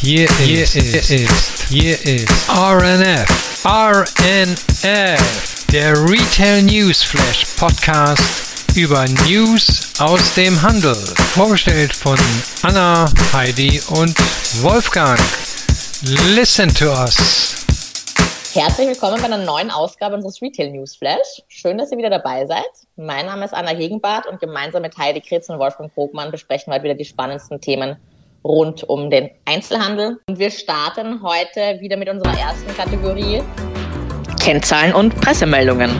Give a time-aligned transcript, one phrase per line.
[0.00, 3.26] Hier, hier ist, ist, hier ist RNF,
[3.64, 8.22] RNF, der Retail News Flash Podcast
[8.76, 10.94] über News aus dem Handel.
[10.94, 12.16] Vorgestellt von
[12.62, 14.16] Anna, Heidi und
[14.62, 15.18] Wolfgang.
[16.32, 17.66] Listen to us.
[18.54, 21.42] Herzlich willkommen bei einer neuen Ausgabe unseres Retail News Flash.
[21.48, 22.70] Schön, dass ihr wieder dabei seid.
[22.94, 26.76] Mein Name ist Anna Gegenbart und gemeinsam mit Heidi Kritz und Wolfgang Krogmann besprechen wir
[26.76, 27.96] heute wieder die spannendsten Themen
[28.44, 30.20] rund um den Einzelhandel.
[30.26, 33.42] Und wir starten heute wieder mit unserer ersten Kategorie
[34.40, 35.90] Kennzahlen und Pressemeldungen.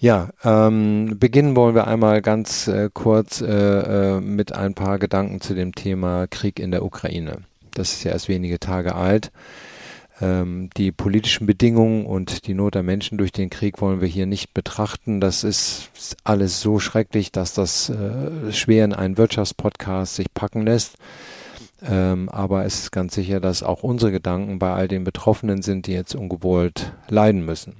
[0.00, 5.40] Ja, ähm, beginnen wollen wir einmal ganz äh, kurz äh, äh, mit ein paar Gedanken
[5.40, 7.38] zu dem Thema Krieg in der Ukraine.
[7.74, 9.32] Das ist ja erst wenige Tage alt.
[10.20, 14.26] Ähm, die politischen Bedingungen und die Not der Menschen durch den Krieg wollen wir hier
[14.26, 15.20] nicht betrachten.
[15.20, 15.90] Das ist
[16.24, 20.96] alles so schrecklich, dass das äh, schwer in einen Wirtschaftspodcast sich packen lässt.
[21.82, 25.86] Ähm, aber es ist ganz sicher, dass auch unsere Gedanken bei all den Betroffenen sind,
[25.86, 27.76] die jetzt ungewollt leiden müssen.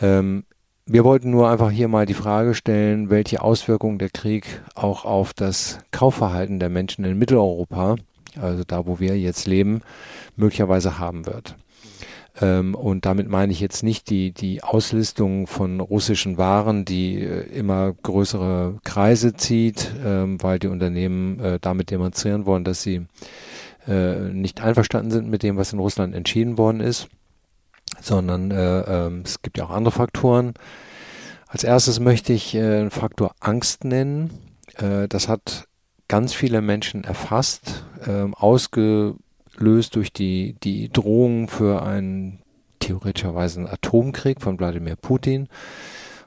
[0.00, 0.44] Ähm,
[0.88, 5.34] wir wollten nur einfach hier mal die Frage stellen, welche Auswirkungen der Krieg auch auf
[5.34, 7.96] das Kaufverhalten der Menschen in Mitteleuropa
[8.40, 9.82] also da, wo wir jetzt leben,
[10.36, 11.56] möglicherweise haben wird.
[12.40, 17.42] Ähm, und damit meine ich jetzt nicht die, die Auslistung von russischen Waren, die äh,
[17.56, 23.06] immer größere Kreise zieht, ähm, weil die Unternehmen äh, damit demonstrieren wollen, dass sie
[23.88, 27.08] äh, nicht einverstanden sind mit dem, was in Russland entschieden worden ist,
[28.02, 30.52] sondern äh, ähm, es gibt ja auch andere Faktoren.
[31.48, 34.30] Als erstes möchte ich den Faktor Angst nennen.
[35.08, 35.68] Das hat
[36.08, 42.42] ganz viele Menschen erfasst, ähm, ausgelöst durch die, die Drohung für einen
[42.78, 45.48] theoretischerweise einen Atomkrieg von Wladimir Putin.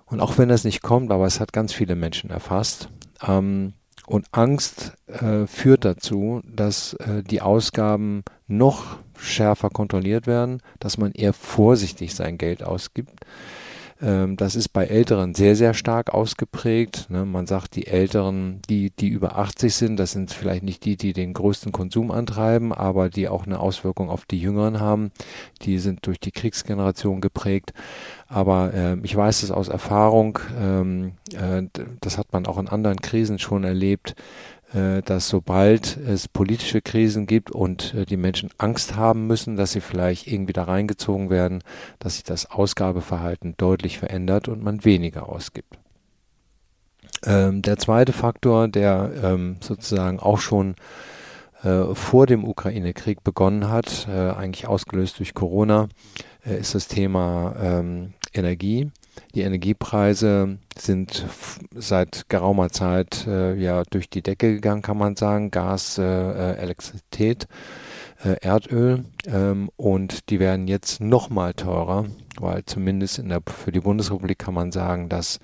[0.05, 2.89] Und auch wenn das nicht kommt, aber es hat ganz viele Menschen erfasst.
[3.25, 3.73] Ähm,
[4.07, 11.11] und Angst äh, führt dazu, dass äh, die Ausgaben noch schärfer kontrolliert werden, dass man
[11.11, 13.25] eher vorsichtig sein Geld ausgibt
[14.01, 17.07] das ist bei Älteren sehr, sehr stark ausgeprägt.
[17.09, 17.25] Ne?
[17.25, 21.11] Man sagt, die Älteren, die, die über 80 sind, das sind vielleicht nicht die, die
[21.11, 25.11] den größten Konsum antreiben, aber die auch eine Auswirkung auf die Jüngeren haben.
[25.63, 27.73] Die sind durch die Kriegsgeneration geprägt.
[28.27, 31.63] Aber äh, ich weiß es aus Erfahrung, ähm, äh,
[31.99, 34.15] das hat man auch in anderen Krisen schon erlebt,
[34.73, 39.81] dass sobald es politische Krisen gibt und äh, die Menschen Angst haben müssen, dass sie
[39.81, 41.63] vielleicht irgendwie da reingezogen werden,
[41.97, 45.79] dass sich das Ausgabeverhalten deutlich verändert und man weniger ausgibt.
[47.25, 50.75] Ähm, der zweite Faktor, der ähm, sozusagen auch schon
[51.63, 55.89] äh, vor dem Ukraine-Krieg begonnen hat, äh, eigentlich ausgelöst durch Corona,
[56.45, 58.91] äh, ist das Thema ähm, Energie.
[59.35, 61.25] Die Energiepreise sind
[61.75, 65.51] seit geraumer Zeit äh, ja durch die Decke gegangen, kann man sagen.
[65.51, 67.47] Gas, äh, äh, Elektrizität,
[68.23, 72.05] äh, Erdöl ähm, und die werden jetzt noch mal teurer,
[72.39, 75.39] weil zumindest in der, für die Bundesrepublik kann man sagen, dass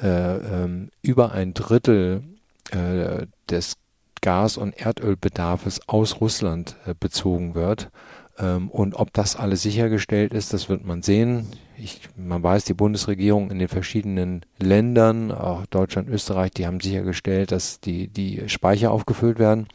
[0.00, 2.22] äh, ähm, über ein Drittel
[2.70, 3.76] äh, des
[4.20, 7.90] Gas- und Erdölbedarfes aus Russland bezogen wird.
[8.38, 11.46] Ähm, und ob das alles sichergestellt ist, das wird man sehen.
[11.76, 17.52] Ich, man weiß, die Bundesregierung in den verschiedenen Ländern, auch Deutschland, Österreich, die haben sichergestellt,
[17.52, 19.68] dass die, die Speicher aufgefüllt werden.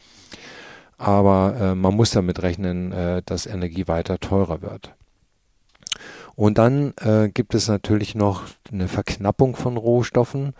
[0.98, 4.94] Aber äh, man muss damit rechnen, äh, dass Energie weiter teurer wird.
[6.34, 10.54] Und dann äh, gibt es natürlich noch eine Verknappung von Rohstoffen.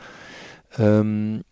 [0.78, 1.42] Ähm,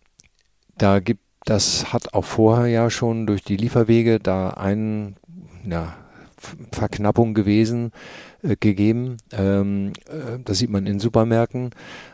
[0.76, 5.16] da gibt das hat auch vorher ja schon durch die Lieferwege da einen
[5.64, 5.94] ja,
[6.72, 7.92] Verknappung gewesen,
[8.42, 9.18] äh, gegeben.
[9.32, 11.70] Ähm, äh, das sieht man in Supermärkten.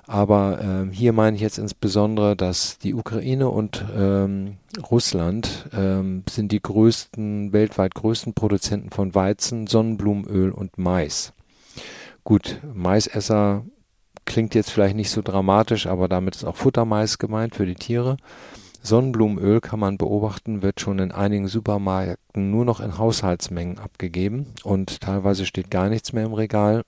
[0.07, 4.57] Aber äh, hier meine ich jetzt insbesondere, dass die Ukraine und ähm,
[4.91, 11.33] Russland ähm, sind die größten, weltweit größten Produzenten von Weizen, Sonnenblumenöl und Mais.
[12.25, 13.65] Gut, Maisesser
[14.25, 18.17] klingt jetzt vielleicht nicht so dramatisch, aber damit ist auch Futtermais gemeint für die Tiere.
[18.87, 25.01] Sonnenblumenöl kann man beobachten, wird schon in einigen Supermärkten nur noch in Haushaltsmengen abgegeben und
[25.01, 26.83] teilweise steht gar nichts mehr im Regal.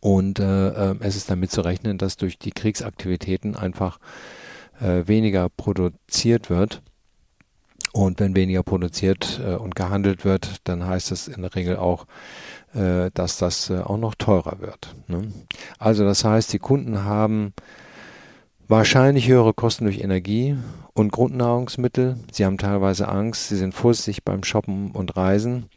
[0.00, 3.98] Und äh, äh, es ist damit zu rechnen, dass durch die Kriegsaktivitäten einfach
[4.80, 6.82] äh, weniger produziert wird.
[7.92, 12.06] Und wenn weniger produziert äh, und gehandelt wird, dann heißt es in der Regel auch,
[12.74, 14.94] äh, dass das äh, auch noch teurer wird.
[15.08, 15.32] Ne?
[15.78, 17.54] Also das heißt, die Kunden haben
[18.70, 20.54] Wahrscheinlich höhere Kosten durch Energie
[20.92, 22.16] und Grundnahrungsmittel.
[22.30, 25.70] Sie haben teilweise Angst, sie sind vorsichtig beim Shoppen und Reisen.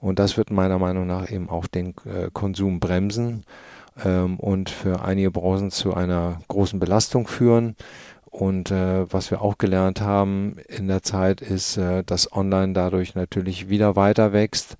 [0.00, 3.42] Und das wird meiner Meinung nach eben auch den äh, Konsum bremsen
[4.04, 7.74] ähm, und für einige Branchen zu einer großen Belastung führen.
[8.26, 13.16] Und äh, was wir auch gelernt haben in der Zeit ist, äh, dass Online dadurch
[13.16, 14.76] natürlich wieder weiter wächst,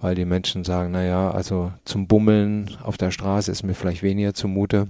[0.00, 4.32] weil die Menschen sagen, naja, also zum Bummeln auf der Straße ist mir vielleicht weniger
[4.32, 4.88] zumute.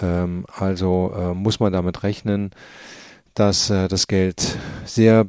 [0.00, 2.50] Ähm, also äh, muss man damit rechnen,
[3.34, 5.26] dass äh, das Geld sehr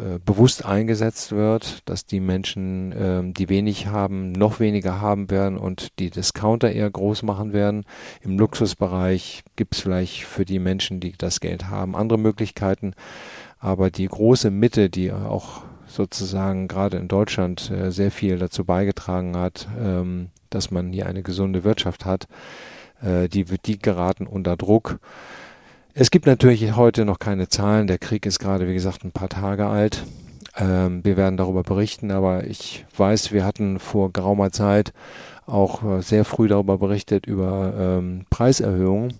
[0.00, 5.58] äh, bewusst eingesetzt wird, dass die Menschen, ähm, die wenig haben, noch weniger haben werden
[5.58, 7.84] und die Discounter eher groß machen werden.
[8.22, 12.94] Im Luxusbereich gibt es vielleicht für die Menschen, die das Geld haben, andere Möglichkeiten.
[13.58, 19.36] Aber die große Mitte, die auch sozusagen gerade in Deutschland äh, sehr viel dazu beigetragen
[19.36, 22.26] hat, ähm, dass man hier eine gesunde Wirtschaft hat,
[23.02, 24.98] die, die geraten unter Druck.
[25.94, 27.86] Es gibt natürlich heute noch keine Zahlen.
[27.86, 30.04] Der Krieg ist gerade, wie gesagt, ein paar Tage alt.
[30.56, 34.92] Ähm, wir werden darüber berichten, aber ich weiß, wir hatten vor geraumer Zeit
[35.46, 39.18] auch äh, sehr früh darüber berichtet, über ähm, Preiserhöhungen,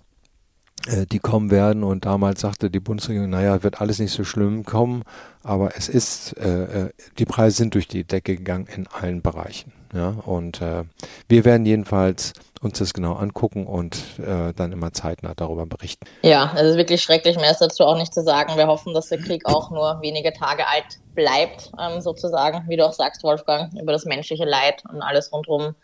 [0.87, 1.83] äh, die kommen werden.
[1.83, 5.03] Und damals sagte die Bundesregierung, naja, wird alles nicht so schlimm kommen,
[5.43, 9.71] aber es ist, äh, äh die Preise sind durch die Decke gegangen in allen Bereichen.
[9.93, 10.83] Ja, und äh,
[11.27, 16.05] wir werden jedenfalls uns das genau angucken und äh, dann immer zeitnah darüber berichten.
[16.21, 17.37] Ja, es ist wirklich schrecklich.
[17.37, 18.55] Mehr ist dazu auch nicht zu sagen.
[18.55, 22.85] Wir hoffen, dass der Krieg auch nur wenige Tage alt bleibt, ähm, sozusagen, wie du
[22.85, 25.75] auch sagst, Wolfgang, über das menschliche Leid und alles rundherum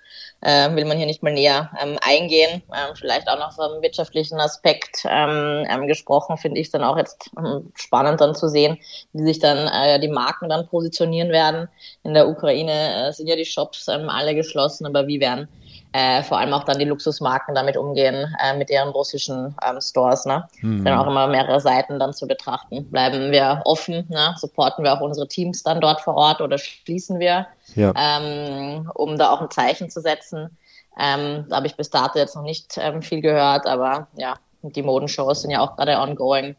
[0.41, 2.61] äh, will man hier nicht mal näher ähm, eingehen.
[2.73, 7.29] Ähm, vielleicht auch noch vom wirtschaftlichen Aspekt ähm, ähm, gesprochen, finde ich dann auch jetzt
[7.37, 8.77] ähm, spannend dann zu sehen,
[9.13, 11.67] wie sich dann äh, die Marken dann positionieren werden.
[12.03, 15.47] In der Ukraine äh, sind ja die Shops alle geschlossen, aber wie werden
[15.93, 20.25] äh, vor allem auch dann die Luxusmarken damit umgehen, äh, mit ihren russischen ähm, Stores.
[20.25, 20.47] Ne?
[20.61, 20.83] Mhm.
[20.83, 22.89] Dann auch immer mehrere Seiten dann zu betrachten.
[22.89, 24.35] Bleiben wir offen, ne?
[24.37, 27.93] supporten wir auch unsere Teams dann dort vor Ort oder schließen wir, ja.
[27.95, 30.57] ähm, um da auch ein Zeichen zu setzen.
[30.99, 34.81] Ähm, da habe ich bis dato jetzt noch nicht ähm, viel gehört, aber ja, die
[34.81, 36.55] Modenshows sind ja auch gerade ongoing.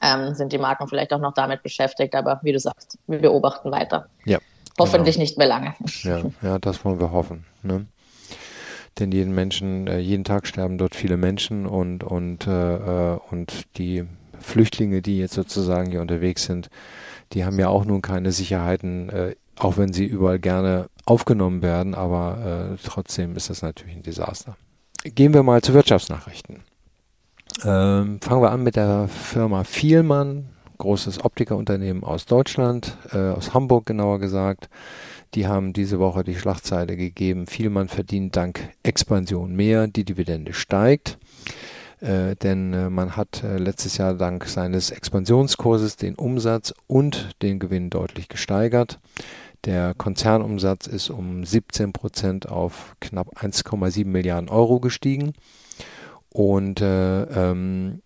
[0.00, 3.72] Ähm, sind die Marken vielleicht auch noch damit beschäftigt, aber wie du sagst, wir beobachten
[3.72, 4.06] weiter.
[4.24, 4.38] Ja.
[4.78, 5.22] Hoffentlich genau.
[5.24, 5.74] nicht mehr lange.
[6.02, 7.44] Ja, ja, das wollen wir hoffen.
[7.62, 7.86] Ne?
[8.98, 13.64] Denn jeden Menschen, äh, jeden Tag sterben dort viele Menschen und, und, äh, äh, und
[13.76, 14.04] die
[14.38, 16.70] Flüchtlinge, die jetzt sozusagen hier unterwegs sind,
[17.32, 19.10] die haben ja auch nun keine Sicherheiten,
[19.58, 24.56] auch wenn sie überall gerne aufgenommen werden, aber trotzdem ist das natürlich ein Desaster.
[25.04, 26.62] Gehen wir mal zu Wirtschaftsnachrichten.
[27.64, 33.86] Ähm, fangen wir an mit der Firma Vielmann, großes Optikerunternehmen aus Deutschland, äh, aus Hamburg
[33.86, 34.68] genauer gesagt.
[35.34, 41.18] Die haben diese Woche die Schlagzeile gegeben, Vielmann verdient dank Expansion mehr, die Dividende steigt.
[42.00, 47.58] Äh, denn äh, man hat äh, letztes Jahr dank seines Expansionskurses den Umsatz und den
[47.58, 49.00] Gewinn deutlich gesteigert.
[49.64, 55.32] Der Konzernumsatz ist um 17 Prozent auf knapp 1,7 Milliarden Euro gestiegen.
[56.30, 58.02] Und äh, ähm,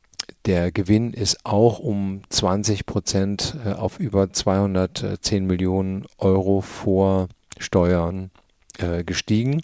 [0.46, 7.28] der Gewinn ist auch um 20 Prozent äh, auf über 210 Millionen Euro vor
[7.58, 8.30] Steuern
[8.78, 9.62] äh, gestiegen.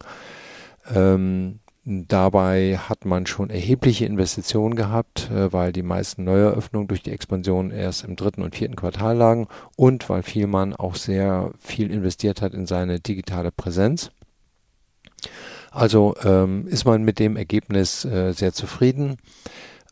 [0.95, 7.13] Ähm, dabei hat man schon erhebliche Investitionen gehabt, äh, weil die meisten Neueröffnungen durch die
[7.13, 12.41] Expansion erst im dritten und vierten Quartal lagen und weil Vielmann auch sehr viel investiert
[12.41, 14.11] hat in seine digitale Präsenz.
[15.71, 19.17] Also ähm, ist man mit dem Ergebnis äh, sehr zufrieden.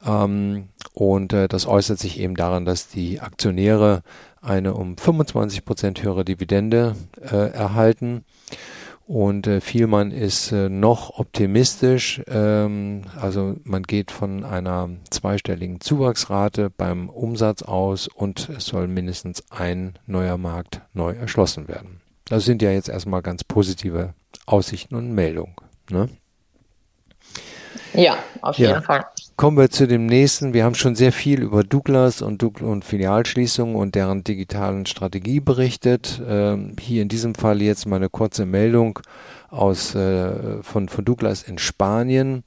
[0.04, 4.00] Ähm, und äh, das äußert sich eben daran, dass die Aktionäre
[4.40, 8.24] eine um 25 Prozent höhere Dividende äh, erhalten.
[9.06, 12.22] Und äh, Vielmann ist äh, noch optimistisch.
[12.28, 19.44] Ähm, also man geht von einer zweistelligen Zuwachsrate beim Umsatz aus und es soll mindestens
[19.50, 22.00] ein neuer Markt neu erschlossen werden.
[22.24, 24.14] Das sind ja jetzt erstmal ganz positive
[24.46, 25.56] Aussichten und Meldungen.
[25.90, 26.08] Ne?
[27.92, 28.80] Ja, auf jeden ja.
[28.80, 29.04] Fall.
[29.36, 30.54] Kommen wir zu dem nächsten.
[30.54, 36.22] Wir haben schon sehr viel über Douglas und, und Filialschließungen und deren digitalen Strategie berichtet.
[36.26, 38.98] Ähm, hier in diesem Fall jetzt mal eine kurze Meldung
[39.50, 42.44] aus, äh, von, von Douglas in Spanien.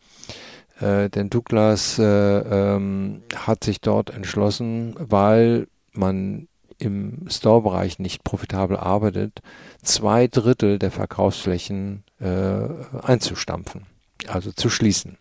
[0.79, 6.47] Äh, denn Douglas äh, ähm, hat sich dort entschlossen, weil man
[6.79, 9.43] im Store-Bereich nicht profitabel arbeitet,
[9.83, 12.61] zwei Drittel der Verkaufsflächen äh,
[13.03, 13.83] einzustampfen,
[14.27, 15.17] also zu schließen.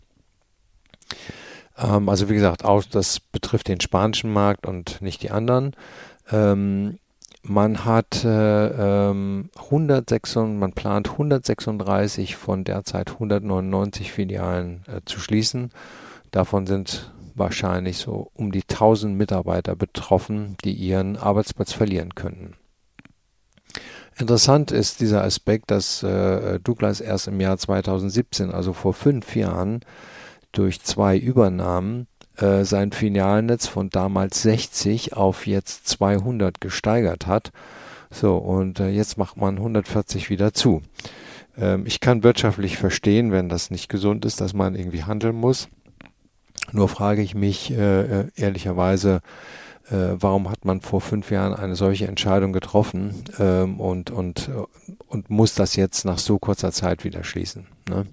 [1.79, 5.75] Ähm, also wie gesagt, auch das betrifft den spanischen Markt und nicht die anderen.
[6.31, 6.99] Ähm,
[7.43, 15.71] man hat äh, ähm, 106, man plant 136 von derzeit 199 Filialen äh, zu schließen.
[16.31, 22.55] Davon sind wahrscheinlich so um die 1000 Mitarbeiter betroffen, die ihren Arbeitsplatz verlieren könnten.
[24.19, 29.81] Interessant ist dieser Aspekt, dass äh, Douglas erst im Jahr 2017, also vor fünf Jahren,
[30.53, 37.53] durch zwei Übernahmen äh, sein Filialnetz von damals 60 auf jetzt 200 gesteigert hat.
[38.11, 40.83] So, und äh, jetzt macht man 140 wieder zu.
[41.59, 45.69] Ähm, ich kann wirtschaftlich verstehen, wenn das nicht gesund ist, dass man irgendwie handeln muss.
[46.73, 49.21] Nur frage ich mich äh, äh ehrlicherweise,
[49.91, 54.51] äh, warum hat man vor fünf Jahren eine solche Entscheidung getroffen ähm, und, und,
[55.09, 57.67] und muss das jetzt nach so kurzer Zeit wieder schließen.
[57.89, 58.07] Ne?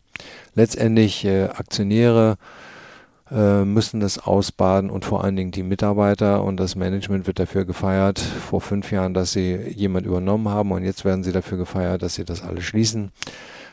[0.53, 2.37] Letztendlich äh, Aktionäre
[3.31, 7.65] äh, müssen das ausbaden und vor allen Dingen die Mitarbeiter und das Management wird dafür
[7.65, 12.03] gefeiert, vor fünf Jahren, dass sie jemand übernommen haben und jetzt werden sie dafür gefeiert,
[12.03, 13.11] dass sie das alles schließen.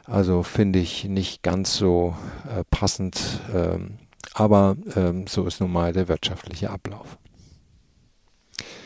[0.06, 2.16] Also finde ich nicht ganz so
[2.48, 3.98] äh, passend, ähm,
[4.34, 7.18] aber ähm, so ist nun mal der wirtschaftliche Ablauf.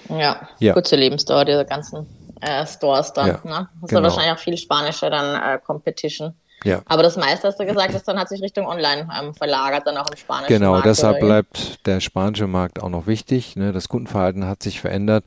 [0.09, 0.73] Ja, ja.
[0.73, 2.07] kurze Lebensdauer dieser ganzen
[2.41, 3.27] äh, Stores dann.
[3.27, 3.69] Ja, ne?
[3.81, 4.01] Das genau.
[4.01, 6.35] ist wahrscheinlich auch viel spanische dann äh, Competition.
[6.65, 6.83] Ja.
[6.87, 9.97] Aber das meiste, hast du gesagt, ist dann hat sich Richtung Online ähm, verlagert, dann
[9.99, 10.85] auch im spanischen genau, Markt.
[10.85, 13.57] Genau, deshalb bleibt der spanische Markt auch noch wichtig.
[13.57, 13.73] Ne?
[13.73, 15.25] Das Kundenverhalten hat sich verändert.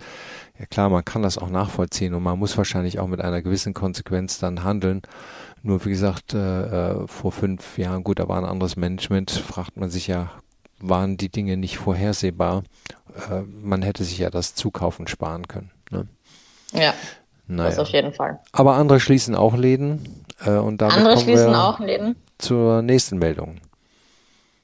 [0.60, 3.74] Ja klar, man kann das auch nachvollziehen und man muss wahrscheinlich auch mit einer gewissen
[3.74, 5.02] Konsequenz dann handeln.
[5.62, 9.78] Nur wie gesagt, äh, äh vor fünf Jahren, gut, da war ein anderes Management, fragt
[9.78, 10.32] man sich ja,
[10.82, 12.64] waren die Dinge nicht vorhersehbar.
[13.30, 15.72] Äh, man hätte sich ja das Zukaufen sparen können.
[15.92, 16.08] Ne?
[16.74, 16.94] Ja,
[17.48, 17.70] naja.
[17.70, 18.40] das auf jeden Fall.
[18.52, 20.26] Aber andere schließen auch Läden.
[20.46, 22.16] Äh, und damit andere schließen auch Läden.
[22.38, 23.60] Zur nächsten Meldung.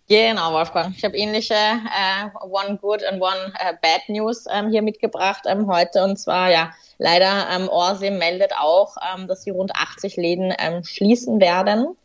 [0.07, 0.93] Genau, Wolfgang.
[0.95, 5.67] Ich habe ähnliche äh, One Good and One äh, Bad News ähm, hier mitgebracht ähm,
[5.67, 6.03] heute.
[6.03, 10.83] Und zwar, ja, leider, ähm, Orse meldet auch, ähm, dass sie rund 80 Läden ähm,
[10.83, 11.97] schließen werden.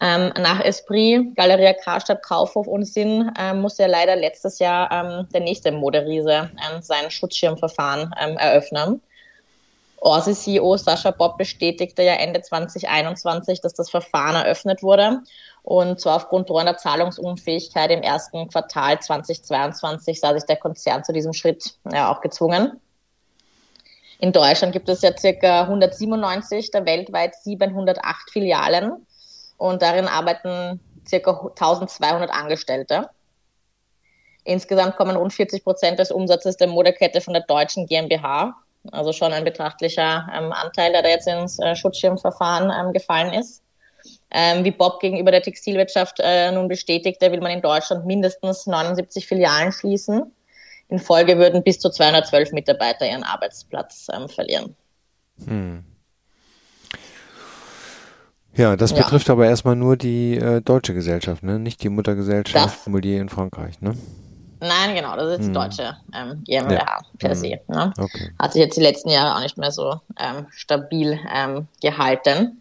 [0.00, 5.28] Ähm, nach Esprit, Galeria Karstadt, Kaufhof und Sinn ähm, musste ja leider letztes Jahr ähm,
[5.32, 9.02] der nächste Moderiese ähm, sein Schutzschirmverfahren ähm, eröffnen.
[10.00, 15.22] Orsi-CEO Sascha Bob bestätigte ja Ende 2021, dass das Verfahren eröffnet wurde.
[15.64, 21.32] Und zwar aufgrund drohender Zahlungsunfähigkeit im ersten Quartal 2022 sah sich der Konzern zu diesem
[21.32, 22.80] Schritt ja auch gezwungen.
[24.20, 29.06] In Deutschland gibt es ja circa 197 der weltweit 708 Filialen
[29.58, 33.10] und darin arbeiten circa 1200 Angestellte.
[34.44, 38.54] Insgesamt kommen rund 40 Prozent des Umsatzes der Modekette von der deutschen GmbH,
[38.92, 43.62] also schon ein betrachtlicher ähm, Anteil, der da jetzt ins äh, Schutzschirmverfahren ähm, gefallen ist.
[44.30, 49.26] Ähm, wie Bob gegenüber der Textilwirtschaft äh, nun bestätigte, will man in Deutschland mindestens 79
[49.26, 50.32] Filialen schließen.
[50.88, 54.74] In Folge würden bis zu 212 Mitarbeiter ihren Arbeitsplatz ähm, verlieren.
[55.44, 55.84] Hm.
[58.58, 58.98] Ja, das ja.
[58.98, 61.60] betrifft aber erstmal nur die äh, deutsche Gesellschaft, ne?
[61.60, 63.80] nicht die Muttergesellschaft das, Molier in Frankreich.
[63.80, 63.94] Ne?
[64.60, 65.46] Nein, genau, das ist hm.
[65.46, 66.98] die deutsche ähm, GmbH ja.
[67.20, 67.36] per hm.
[67.36, 67.60] se.
[67.68, 67.92] Ne?
[67.96, 68.32] Okay.
[68.36, 72.60] Hat sich jetzt die letzten Jahre auch nicht mehr so ähm, stabil ähm, gehalten.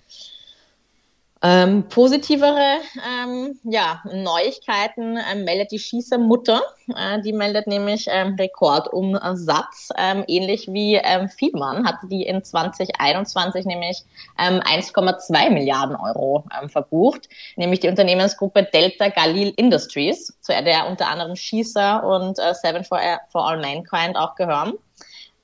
[1.43, 2.79] Ähm, positivere
[3.23, 6.61] ähm, ja, Neuigkeiten ähm, meldet die Schießermutter.
[6.95, 9.89] Äh, die meldet nämlich ähm, Rekordumsatz.
[9.97, 14.03] Ähm, ähnlich wie ähm, Fiedmann hatte die in 2021 nämlich
[14.39, 17.29] ähm, 1,2 Milliarden Euro verbucht.
[17.55, 22.99] Nämlich die Unternehmensgruppe Delta Galil Industries, zu der unter anderem Schießer und äh, Seven for,
[23.29, 24.73] for All Mankind auch gehören.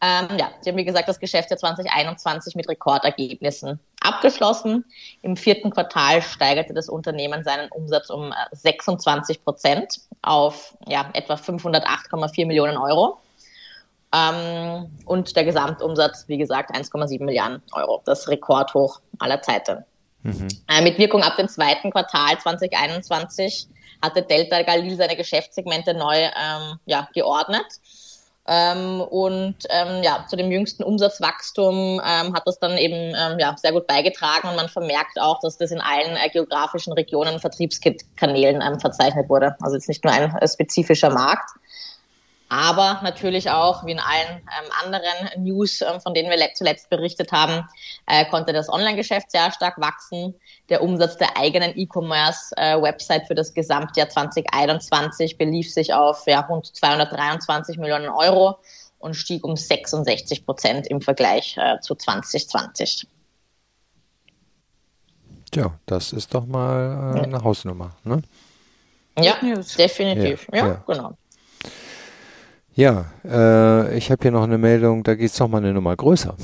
[0.05, 4.83] Ähm, ja, sie haben, wie gesagt, das Geschäftsjahr 2021 mit Rekordergebnissen abgeschlossen.
[5.21, 11.35] Im vierten Quartal steigerte das Unternehmen seinen Umsatz um 26 äh, Prozent auf ja, etwa
[11.35, 13.17] 508,4 Millionen Euro.
[14.13, 18.01] Ähm, und der Gesamtumsatz, wie gesagt, 1,7 Milliarden Euro.
[18.03, 19.85] Das Rekordhoch aller Zeiten.
[20.23, 20.49] Mhm.
[20.67, 23.67] Äh, mit Wirkung ab dem zweiten Quartal 2021
[24.01, 27.67] hatte Delta Galil seine Geschäftssegmente neu ähm, ja, geordnet.
[28.45, 33.55] Ähm, und ähm, ja, zu dem jüngsten Umsatzwachstum ähm, hat das dann eben ähm, ja,
[33.57, 38.61] sehr gut beigetragen und man vermerkt auch, dass das in allen äh, geografischen Regionen Vertriebskanälen
[38.61, 39.55] ähm, verzeichnet wurde.
[39.61, 41.49] Also jetzt nicht nur ein äh, spezifischer Markt.
[42.55, 47.31] Aber natürlich auch, wie in allen ähm, anderen News, ähm, von denen wir zuletzt berichtet
[47.31, 47.67] haben,
[48.05, 50.35] äh, konnte das Online-Geschäft sehr stark wachsen.
[50.69, 56.67] Der Umsatz der eigenen E-Commerce-Website äh, für das Gesamtjahr 2021 belief sich auf ja, rund
[56.67, 58.59] 223 Millionen Euro
[58.99, 63.07] und stieg um 66 Prozent im Vergleich äh, zu 2020.
[65.49, 68.21] Tja, das ist doch mal äh, eine Hausnummer, ne?
[69.17, 69.37] Ja,
[69.77, 70.47] definitiv.
[70.51, 71.17] Ja, ja, ja, genau.
[72.75, 76.35] Ja, äh, ich habe hier noch eine Meldung, da geht es nochmal eine Nummer größer.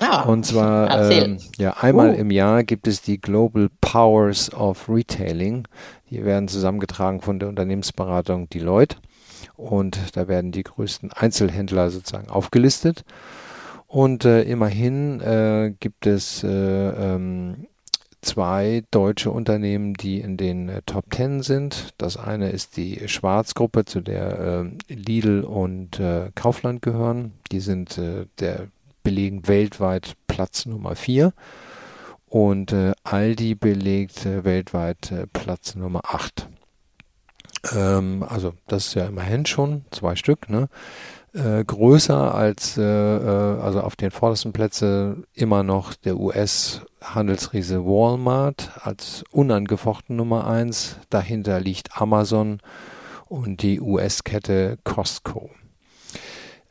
[0.00, 2.14] Ja, Und zwar, ähm, ja, einmal uh.
[2.14, 5.66] im Jahr gibt es die Global Powers of Retailing.
[6.10, 8.96] Die werden zusammengetragen von der Unternehmensberatung Deloitte.
[9.56, 13.04] Und da werden die größten Einzelhändler sozusagen aufgelistet.
[13.86, 17.66] Und äh, immerhin äh, gibt es äh, ähm,
[18.22, 21.94] zwei deutsche Unternehmen, die in den äh, Top Ten sind.
[21.98, 27.32] Das eine ist die Schwarzgruppe, zu der äh, Lidl und äh, Kaufland gehören.
[27.52, 28.68] Die sind äh, der
[29.02, 31.32] belegen weltweit Platz Nummer vier
[32.26, 32.72] und
[33.02, 36.48] Aldi belegt weltweit Platz Nummer acht.
[37.72, 40.48] Ähm, also das ist ja immerhin schon zwei Stück.
[40.48, 40.68] Ne?
[41.32, 48.72] Äh, größer als, äh, äh, also auf den vordersten Plätzen immer noch der US-Handelsriese Walmart
[48.82, 50.96] als unangefochten Nummer eins.
[51.08, 52.58] Dahinter liegt Amazon
[53.28, 55.50] und die US-Kette Costco.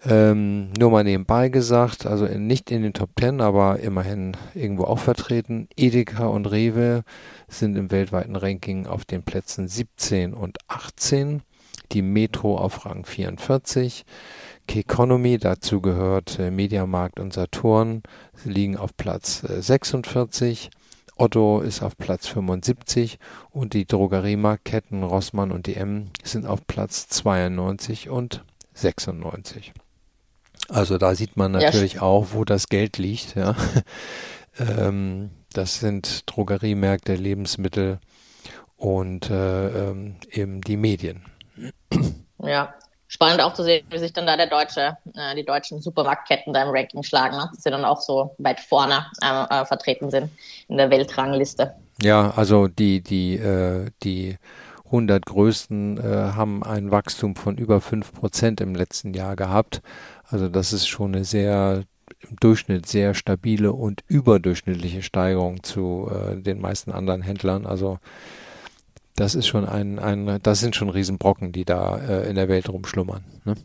[0.05, 4.85] Ähm, nur mal nebenbei gesagt, also in, nicht in den Top Ten, aber immerhin irgendwo
[4.85, 5.67] auch vertreten.
[5.75, 7.03] Edeka und Rewe
[7.49, 11.41] sind im weltweiten Ranking auf den Plätzen 17 und 18.
[11.91, 14.05] Die Metro auf Rang 44.
[14.75, 18.03] Economy, dazu gehört äh, Mediamarkt und Saturn,
[18.43, 20.69] liegen auf Platz äh, 46.
[21.15, 23.19] Otto ist auf Platz 75
[23.51, 29.73] und die Drogeriemarktketten Rossmann und DM sind auf Platz 92 und 96.
[30.69, 32.01] Also da sieht man natürlich ja.
[32.03, 33.35] auch, wo das Geld liegt.
[33.35, 33.55] Ja.
[34.59, 37.99] ähm, das sind Drogeriemärkte, Lebensmittel
[38.77, 41.25] und äh, ähm, eben die Medien.
[42.41, 42.73] Ja,
[43.09, 46.63] spannend auch zu sehen, wie sich dann da der deutsche, äh, die deutschen Supermarktketten da
[46.63, 47.49] im Ranking schlagen, ne?
[47.51, 50.31] dass sie dann auch so weit vorne äh, äh, vertreten sind
[50.69, 51.75] in der Weltrangliste.
[52.01, 54.37] Ja, also die, die, äh, die
[54.85, 56.01] 100 größten äh,
[56.35, 59.81] haben ein Wachstum von über 5 Prozent im letzten Jahr gehabt.
[60.29, 61.83] Also das ist schon eine sehr
[62.21, 67.65] im Durchschnitt sehr stabile und überdurchschnittliche Steigerung zu äh, den meisten anderen Händlern.
[67.65, 67.99] Also
[69.19, 72.69] das ist schon ein, ein das sind schon Riesenbrocken, die da äh, in der Welt
[72.69, 73.23] rumschlummern.
[73.45, 73.55] Ne?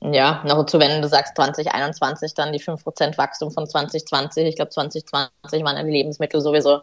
[0.00, 4.46] Ja, noch zu, wenn du sagst 2021 dann die 5% Wachstum von 2020.
[4.46, 6.82] Ich glaube, 2020 waren ja die Lebensmittel sowieso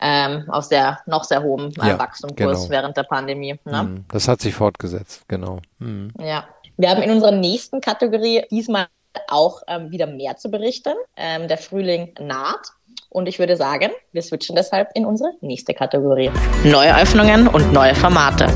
[0.00, 2.70] ähm, auf sehr, noch sehr hohem äh, ja, Wachstumskurs genau.
[2.70, 3.58] während der Pandemie.
[3.64, 3.82] Ne?
[3.82, 4.04] Mhm.
[4.08, 5.60] Das hat sich fortgesetzt, genau.
[5.78, 6.12] Mhm.
[6.20, 6.48] Ja.
[6.76, 8.86] Wir haben in unserer nächsten Kategorie diesmal
[9.28, 10.94] auch ähm, wieder mehr zu berichten.
[11.16, 12.72] Ähm, der Frühling naht.
[13.10, 16.30] Und ich würde sagen, wir switchen deshalb in unsere nächste Kategorie.
[16.64, 18.46] Neue Öffnungen und neue Formate.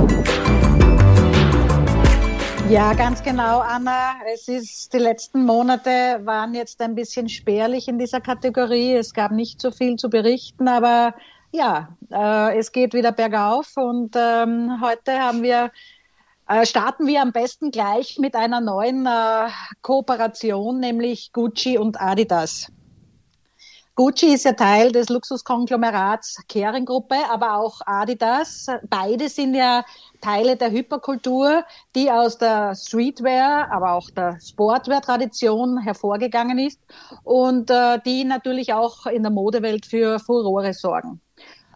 [2.68, 4.14] Ja, ganz genau, Anna.
[4.33, 8.94] Es ist, die letzten Monate waren jetzt ein bisschen spärlich in dieser Kategorie.
[8.94, 11.14] Es gab nicht so viel zu berichten, aber
[11.50, 15.70] ja, äh, es geht wieder bergauf und ähm, heute haben wir
[16.48, 19.48] äh, starten wir am besten gleich mit einer neuen äh,
[19.81, 22.68] Kooperation, nämlich Gucci und Adidas.
[23.94, 28.68] Gucci ist ja Teil des Luxuskonglomerats Kering-Gruppe, aber auch Adidas.
[28.88, 29.85] Beide sind ja
[30.22, 31.62] Teile der Hyperkultur,
[31.94, 36.81] die aus der Streetwear, aber auch der Sportwear-Tradition hervorgegangen ist
[37.22, 41.20] und äh, die natürlich auch in der Modewelt für Furore sorgen.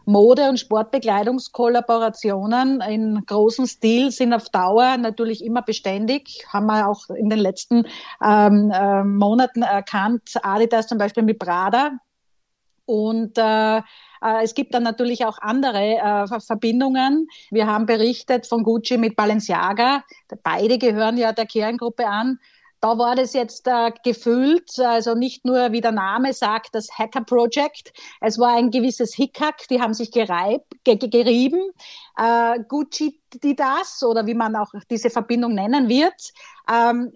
[0.06, 6.46] Mode- und Sportbekleidungskollaborationen in großem Stil sind auf Dauer natürlich immer beständig.
[6.50, 7.86] Haben wir auch in den letzten
[8.24, 10.22] ähm, äh, Monaten erkannt.
[10.42, 11.98] Adidas zum Beispiel mit Prada
[12.86, 13.82] und äh, äh,
[14.42, 17.28] es gibt dann natürlich auch andere äh, Verbindungen.
[17.50, 20.04] Wir haben berichtet von Gucci mit Balenciaga.
[20.42, 22.38] Beide gehören ja der Kerngruppe an.
[22.80, 27.22] Da war das jetzt äh, gefüllt, also nicht nur, wie der Name sagt, das Hacker
[27.22, 27.92] Project.
[28.20, 31.70] Es war ein gewisses Hickhack, die haben sich gereib, ge gerieben.
[32.18, 36.32] Äh, Gucci, die das, oder wie man auch diese Verbindung nennen wird,
[36.70, 37.12] ähm,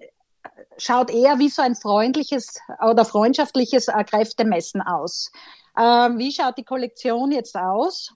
[0.79, 5.31] schaut eher wie so ein freundliches oder freundschaftliches äh, Kräftemessen aus.
[5.79, 8.15] Ähm, wie schaut die Kollektion jetzt aus?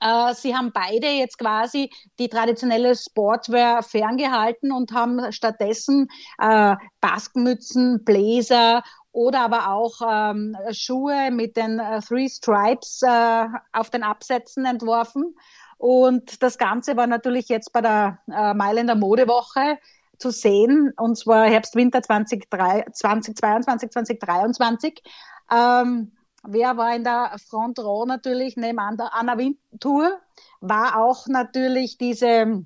[0.00, 8.04] Äh, sie haben beide jetzt quasi die traditionelle Sportwear ferngehalten und haben stattdessen äh, Baskenmützen,
[8.04, 14.64] Bläser oder aber auch ähm, Schuhe mit den äh, Three Stripes äh, auf den Absätzen
[14.64, 15.36] entworfen.
[15.76, 19.78] Und das Ganze war natürlich jetzt bei der äh, Mailänder Modewoche
[20.18, 25.02] zu sehen, und zwar Herbst-Winter 2022, 2023.
[25.50, 30.18] Ähm, Wer war in der Front Row natürlich neben Anna Wintour?
[30.60, 32.64] War auch natürlich diese,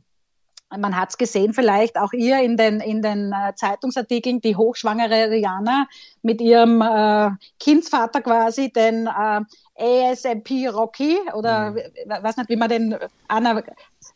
[0.71, 5.31] man hat es gesehen vielleicht auch ihr in den, in den äh, Zeitungsartikeln, die hochschwangere
[5.31, 5.87] Rihanna
[6.23, 9.41] mit ihrem äh, Kindsvater quasi, den äh,
[9.77, 11.79] ASMP Rocky oder mhm.
[12.23, 13.61] weiß nicht, wie man den Anna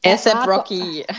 [0.05, 1.05] ASAP Rocky.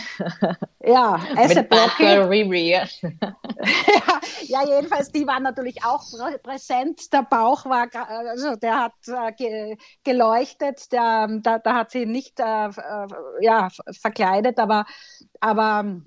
[0.82, 2.06] Ja, ASAP Rocky.
[2.06, 2.70] Riri.
[2.72, 2.86] ja,
[4.44, 6.04] ja, jedenfalls, die waren natürlich auch
[6.42, 7.12] präsent.
[7.12, 7.88] Der Bauch war,
[8.30, 13.08] also der hat äh, geleuchtet, der, da, da hat sie nicht äh, äh,
[13.42, 14.86] ja, verkleidet, aber,
[15.42, 16.02] aber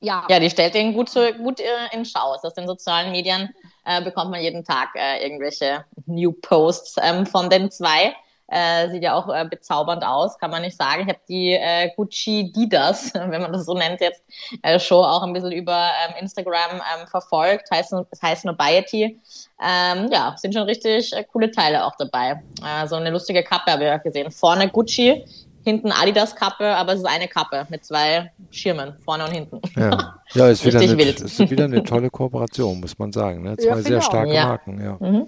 [0.00, 0.26] ja.
[0.28, 2.34] Ja, die stellt ihn gut, zu, gut äh, in Schau.
[2.34, 3.52] Aus den sozialen Medien
[3.84, 8.14] äh, bekommt man jeden Tag äh, irgendwelche New Posts ähm, von den zwei.
[8.48, 11.02] Äh, sieht ja auch äh, bezaubernd aus, kann man nicht sagen.
[11.02, 14.22] Ich habe die äh, Gucci Didas, wenn man das so nennt jetzt,
[14.62, 17.70] äh, Show auch ein bisschen über ähm, Instagram ähm, verfolgt.
[17.70, 19.18] Heißt, es heißt Nobiety.
[19.62, 22.42] Ähm, ja, sind schon richtig äh, coole Teile auch dabei.
[22.62, 24.30] Äh, so eine lustige Kappe habe ich ja gesehen.
[24.30, 25.24] Vorne Gucci,
[25.64, 29.60] hinten Adidas-Kappe, aber es ist eine Kappe mit zwei Schirmen, vorne und hinten.
[29.74, 33.42] Ja, ja ist, wieder eine, ist wieder eine tolle Kooperation, muss man sagen.
[33.42, 33.56] Ne?
[33.56, 34.46] Zwei ja, sehr starke ja.
[34.46, 34.84] Marken.
[34.84, 34.96] Ja.
[35.00, 35.26] Mhm.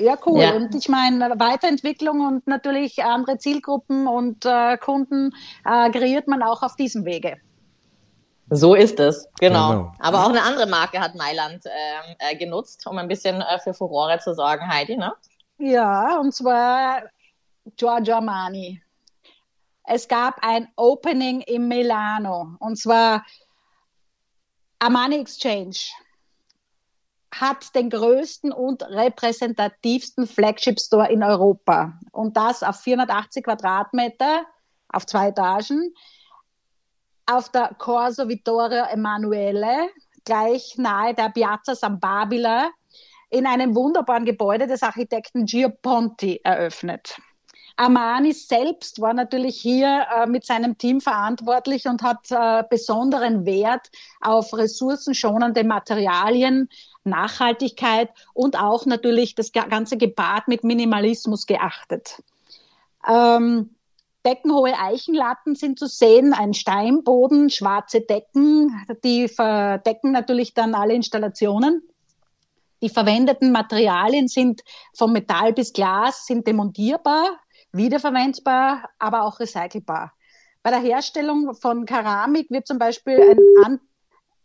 [0.00, 0.40] Ja, cool.
[0.40, 0.54] Ja.
[0.54, 5.32] Und ich meine, Weiterentwicklung und natürlich andere Zielgruppen und äh, Kunden
[5.66, 7.36] äh, kreiert man auch auf diesem Wege.
[8.48, 9.70] So ist es, genau.
[9.70, 9.92] genau.
[9.98, 13.74] Aber auch eine andere Marke hat Mailand ähm, äh, genutzt, um ein bisschen äh, für
[13.74, 15.12] Furore zu sorgen, Heidi, ne?
[15.58, 17.02] Ja, und zwar
[17.76, 18.82] Giorgio Armani.
[19.84, 23.24] Es gab ein Opening in Milano und zwar
[24.78, 25.76] Armani Exchange
[27.32, 31.98] hat den größten und repräsentativsten Flagship Store in Europa.
[32.12, 34.44] Und das auf 480 Quadratmeter,
[34.88, 35.94] auf zwei Etagen,
[37.26, 39.88] auf der Corso Vittorio Emanuele,
[40.24, 42.70] gleich nahe der Piazza San Babila,
[43.30, 47.16] in einem wunderbaren Gebäude des Architekten Gio Ponti eröffnet.
[47.80, 53.90] Armani selbst war natürlich hier äh, mit seinem Team verantwortlich und hat äh, besonderen Wert
[54.20, 56.68] auf ressourcenschonende Materialien,
[57.04, 62.22] Nachhaltigkeit und auch natürlich das ganze Gebad mit Minimalismus geachtet.
[63.08, 63.70] Ähm,
[64.26, 71.82] Deckenhohe Eichenlatten sind zu sehen, ein Steinboden, schwarze Decken, die verdecken natürlich dann alle Installationen.
[72.82, 74.60] Die verwendeten Materialien sind
[74.94, 77.38] von Metall bis Glas, sind demontierbar,
[77.72, 80.12] wiederverwendbar, aber auch recycelbar.
[80.62, 83.80] Bei der Herstellung von Keramik wird zum Beispiel ein, An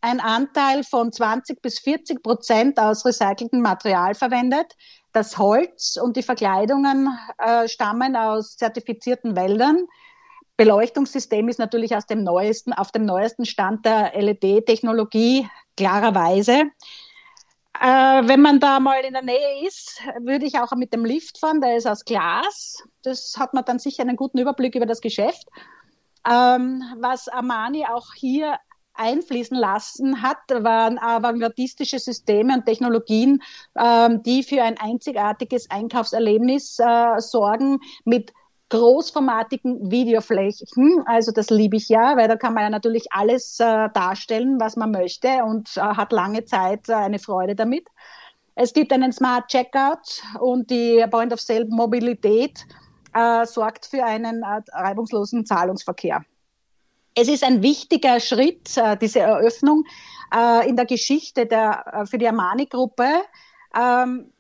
[0.02, 4.76] ein Anteil von 20 bis 40 Prozent aus recyceltem Material verwendet.
[5.14, 7.10] Das Holz und die Verkleidungen
[7.40, 9.88] äh, stammen aus zertifizierten Wäldern.
[10.58, 16.64] Beleuchtungssystem ist natürlich aus dem neuesten, auf dem neuesten Stand der LED-Technologie, klarerweise.
[17.82, 21.40] Äh, wenn man da mal in der Nähe ist, würde ich auch mit dem Lift
[21.40, 22.84] fahren, der ist aus Glas.
[23.04, 25.48] Das hat man dann sicher einen guten Überblick über das Geschäft.
[26.30, 28.58] Ähm, was Armani auch hier
[28.94, 33.42] einfließen lassen hat, waren avantgardistische Systeme und Technologien,
[33.78, 38.32] ähm, die für ein einzigartiges Einkaufserlebnis äh, sorgen mit
[38.70, 41.04] großformatigen Videoflächen.
[41.06, 44.76] Also das liebe ich ja, weil da kann man ja natürlich alles äh, darstellen, was
[44.76, 47.88] man möchte und äh, hat lange Zeit äh, eine Freude damit.
[48.56, 52.66] Es gibt einen Smart Checkout und die Point of Sale Mobilität
[53.14, 56.24] äh, sorgt für einen äh, reibungslosen Zahlungsverkehr.
[57.16, 59.84] Es ist ein wichtiger Schritt, äh, diese Eröffnung
[60.68, 63.08] in der Geschichte der, für die Armani-Gruppe.
[63.80, 64.34] Ähm,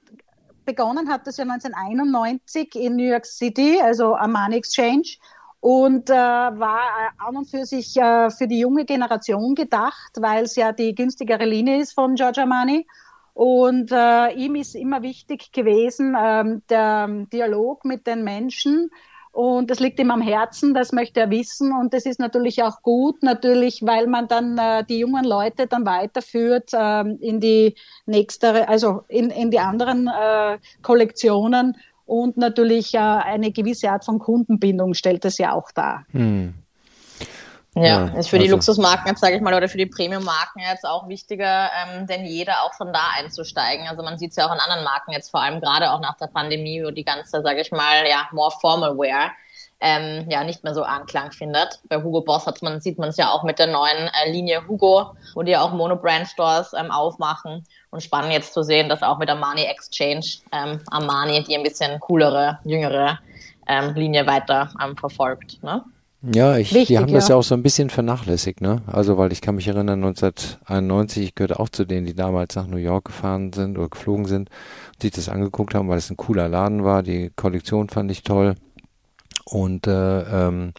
[0.65, 5.17] begonnen hat das ja 1991 in New York City, also Armani Exchange
[5.65, 10.43] und äh, war äh, an und für sich äh, für die junge Generation gedacht, weil
[10.43, 12.86] es ja die günstigere Linie ist von Giorgio Armani.
[13.34, 18.91] Und äh, ihm ist immer wichtig gewesen, ähm, der Dialog mit den Menschen
[19.36, 21.74] und das liegt ihm am Herzen, das möchte er wissen.
[21.74, 25.86] Und das ist natürlich auch gut, natürlich, weil man dann äh, die jungen Leute dann
[25.86, 31.76] weiterführt äh, in die nächste, also in, in die anderen äh, Kollektionen.
[32.06, 36.06] Und natürlich äh, eine gewisse Art von Kundenbindung stellt es ja auch dar.
[36.12, 36.54] Hm.
[37.76, 38.56] Ja, ja, ist für die also.
[38.56, 42.64] Luxusmarken jetzt, sage ich mal, oder für die Premium-Marken jetzt auch wichtiger ähm, denn jeder,
[42.64, 43.88] auch von da einzusteigen.
[43.88, 46.16] Also man sieht es ja auch in anderen Marken jetzt, vor allem gerade auch nach
[46.16, 49.32] der Pandemie, wo die ganze, sage ich mal, ja, more formal wear
[49.82, 51.80] ähm, ja nicht mehr so Anklang findet.
[51.90, 54.68] Bei Hugo Boss hat man, sieht man es ja auch mit der neuen äh, Linie
[54.68, 57.64] Hugo, wo die ja auch Monobrand-Stores ähm, aufmachen.
[57.92, 62.00] Und spannend jetzt zu sehen, dass auch mit Armani Exchange ähm, Armani die ein bisschen
[62.00, 63.20] coolere, jüngere
[63.68, 65.62] ähm, Linie weiter ähm, verfolgt.
[65.64, 65.84] Ne?
[66.34, 67.16] Ja, ich, Wichtig, die haben ja.
[67.16, 68.82] das ja auch so ein bisschen vernachlässigt, ne?
[68.88, 72.68] Also, weil ich kann mich erinnern, 1991, ich gehörte auch zu denen, die damals nach
[72.68, 74.50] New York gefahren sind oder geflogen sind,
[75.02, 77.04] sich das angeguckt haben, weil es ein cooler Laden war.
[77.04, 78.56] Die Kollektion fand ich toll.
[79.46, 80.74] Und äh, ähm,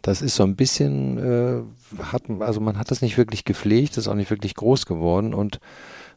[0.00, 4.08] das ist so ein bisschen, äh, hat, also man hat das nicht wirklich gepflegt, ist
[4.08, 5.60] auch nicht wirklich groß geworden und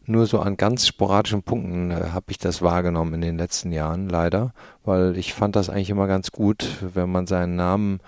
[0.05, 4.07] nur so an ganz sporadischen Punkten äh, habe ich das wahrgenommen in den letzten Jahren,
[4.09, 7.99] leider, weil ich fand das eigentlich immer ganz gut, wenn man seinen Namen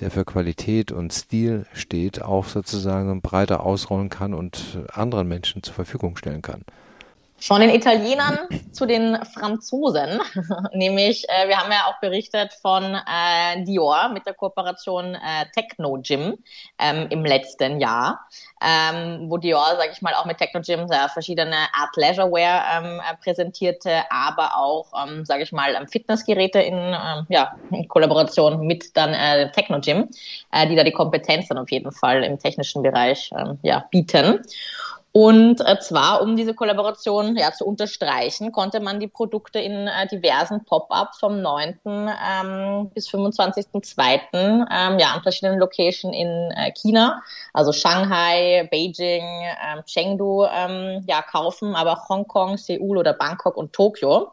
[0.00, 5.74] der für Qualität und Stil steht, auch sozusagen breiter ausrollen kann und anderen Menschen zur
[5.74, 6.62] Verfügung stellen kann.
[7.40, 8.38] Von den Italienern
[8.72, 10.20] zu den Franzosen,
[10.72, 16.00] nämlich äh, wir haben ja auch berichtet von äh, Dior mit der Kooperation äh, Techno
[16.00, 16.38] Gym
[16.78, 18.20] ähm, im letzten Jahr,
[18.62, 22.64] ähm, wo Dior, sage ich mal, auch mit Techno Gym äh, verschiedene Art Leisure Wear
[22.78, 27.86] ähm, äh, präsentierte, aber auch, ähm, sage ich mal, ähm, Fitnessgeräte in, ähm, ja, in
[27.88, 30.08] Kollaboration mit dann äh, Techno Gym,
[30.68, 34.40] die da die Kompetenz dann auf jeden Fall im technischen Bereich ähm, ja, bieten.
[35.16, 40.08] Und äh, zwar, um diese Kollaboration ja, zu unterstreichen, konnte man die Produkte in äh,
[40.08, 41.78] diversen Pop-ups vom 9.
[41.86, 43.96] Ähm, bis 25.2.
[44.34, 47.22] Ähm, ja, an verschiedenen Locations in äh, China,
[47.52, 53.72] also Shanghai, Beijing, ähm, Chengdu, ähm, ja, kaufen, aber auch Hongkong, Seoul oder Bangkok und
[53.72, 54.32] Tokio.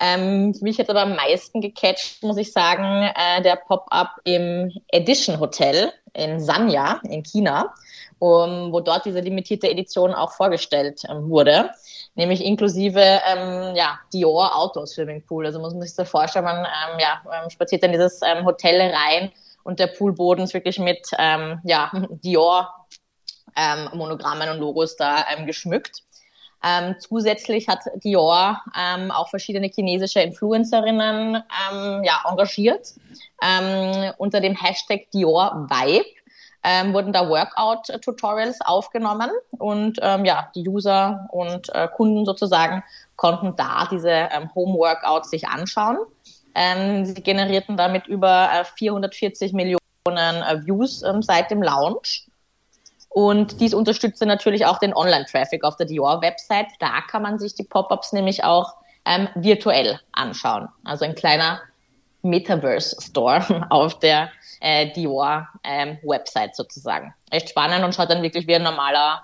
[0.00, 5.38] Ähm, mich jetzt aber am meisten gecatcht, muss ich sagen, äh, der Pop-up im Edition
[5.38, 7.72] Hotel in Sanya in China
[8.20, 11.70] um, wo dort diese limitierte Edition auch vorgestellt ähm, wurde,
[12.14, 15.46] nämlich inklusive ähm, ja, Dior Auto Swimmingpool.
[15.46, 18.92] Also muss man sich so vorstellen, man ähm, ja, ähm, spaziert in dieses ähm, Hotel
[18.94, 19.32] rein
[19.64, 22.86] und der Poolboden ist wirklich mit ähm, ja, Dior
[23.56, 26.02] ähm, Monogrammen und Logos da ähm, geschmückt.
[26.62, 32.92] Ähm, zusätzlich hat Dior ähm, auch verschiedene chinesische Influencerinnen ähm, ja, engagiert
[33.42, 36.19] ähm, unter dem Hashtag Dior Vibe
[36.62, 42.82] ähm, wurden da Workout-Tutorials aufgenommen und ähm, ja, die User und äh, Kunden sozusagen
[43.16, 45.98] konnten da diese ähm, Home-Workouts sich anschauen.
[46.54, 52.26] Ähm, sie generierten damit über äh, 440 Millionen äh, Views ähm, seit dem Launch.
[53.08, 56.68] Und dies unterstützte natürlich auch den Online-Traffic auf der Dior-Website.
[56.78, 60.68] Da kann man sich die Pop-ups nämlich auch ähm, virtuell anschauen.
[60.84, 61.60] Also ein kleiner
[62.22, 64.30] Metaverse-Store auf der
[64.60, 67.14] äh, Dior-Website ähm, sozusagen.
[67.30, 69.22] Echt spannend und schaut dann wirklich wie ein normaler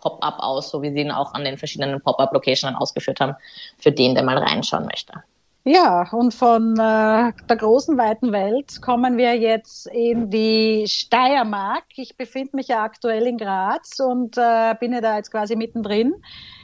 [0.00, 3.34] Pop-up aus, so wie sie ihn auch an den verschiedenen Pop-up-Locations ausgeführt haben,
[3.78, 5.22] für den, der mal reinschauen möchte.
[5.64, 11.84] Ja, und von äh, der großen, weiten Welt kommen wir jetzt in die Steiermark.
[11.94, 16.14] Ich befinde mich ja aktuell in Graz und äh, bin ja da jetzt quasi mittendrin.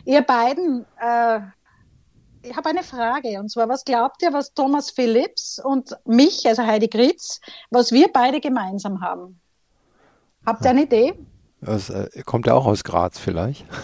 [0.05, 1.39] Ihr beiden äh,
[2.49, 6.65] ich habe eine Frage und zwar, was glaubt ihr, was Thomas Phillips und mich, also
[6.65, 9.41] Heidi Gritz, was wir beide gemeinsam haben?
[10.47, 11.15] Habt ihr eine Idee?
[11.61, 13.65] Das, äh, kommt er auch aus Graz vielleicht?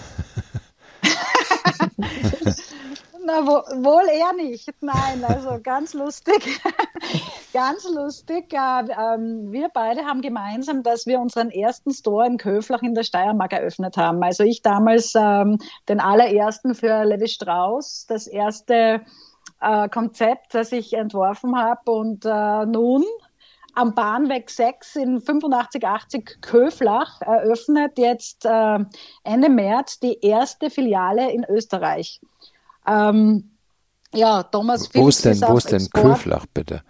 [3.27, 4.71] Na, wo, wohl eher nicht.
[4.83, 6.61] Nein, also ganz lustig.
[7.55, 8.53] ganz lustig.
[8.53, 9.19] Äh, äh,
[9.51, 13.97] wir beide haben gemeinsam, dass wir unseren ersten Store in Köflach in der Steiermark eröffnet
[13.97, 14.23] haben.
[14.23, 15.59] Also ich damals ähm,
[15.89, 19.01] den allerersten für Levi Strauss, das erste
[19.63, 21.91] äh, Konzept, das ich entworfen habe.
[21.91, 23.05] Und äh, nun
[23.75, 28.79] am Bahnweg 6 in 8580 Köflach eröffnet jetzt äh,
[29.25, 32.21] Ende März die erste Filiale in Österreich.
[32.87, 33.51] Ähm,
[34.13, 36.83] ja, Thomas Wo ist denn, wo ist denn Köflach, bitte?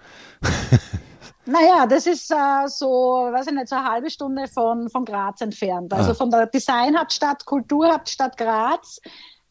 [1.47, 5.41] Naja, das ist äh, so, weiß ich nicht, so eine halbe Stunde von, von Graz
[5.43, 5.93] entfernt.
[5.93, 6.15] Also ah.
[6.15, 8.99] von der Designhauptstadt, Kulturhauptstadt Graz,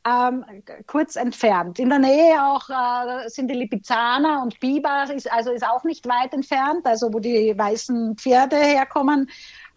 [0.06, 0.44] ähm,
[0.88, 1.78] kurz entfernt.
[1.78, 6.08] In der Nähe auch äh, sind die Lipizzaner und Biber, ist, also ist auch nicht
[6.08, 9.30] weit entfernt, also wo die weißen Pferde herkommen.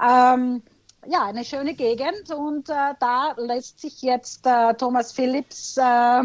[0.02, 0.62] Ähm,
[1.10, 6.22] ja, eine schöne Gegend und äh, da lässt sich jetzt äh, Thomas Phillips äh,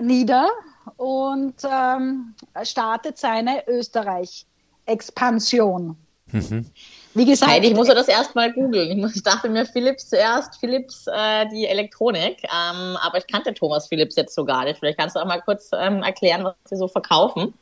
[0.00, 0.48] nieder
[0.96, 5.96] und ähm, startet seine Österreich-Expansion.
[6.32, 6.66] Mhm.
[7.14, 9.10] Wie gesagt, Heidi, ich muss ja das erstmal googeln.
[9.14, 14.16] Ich dachte mir Philips zuerst, Philips äh, die Elektronik, ähm, aber ich kannte Thomas Philips
[14.16, 14.78] jetzt so gar nicht.
[14.78, 17.52] Vielleicht kannst du auch mal kurz ähm, erklären, was sie so verkaufen.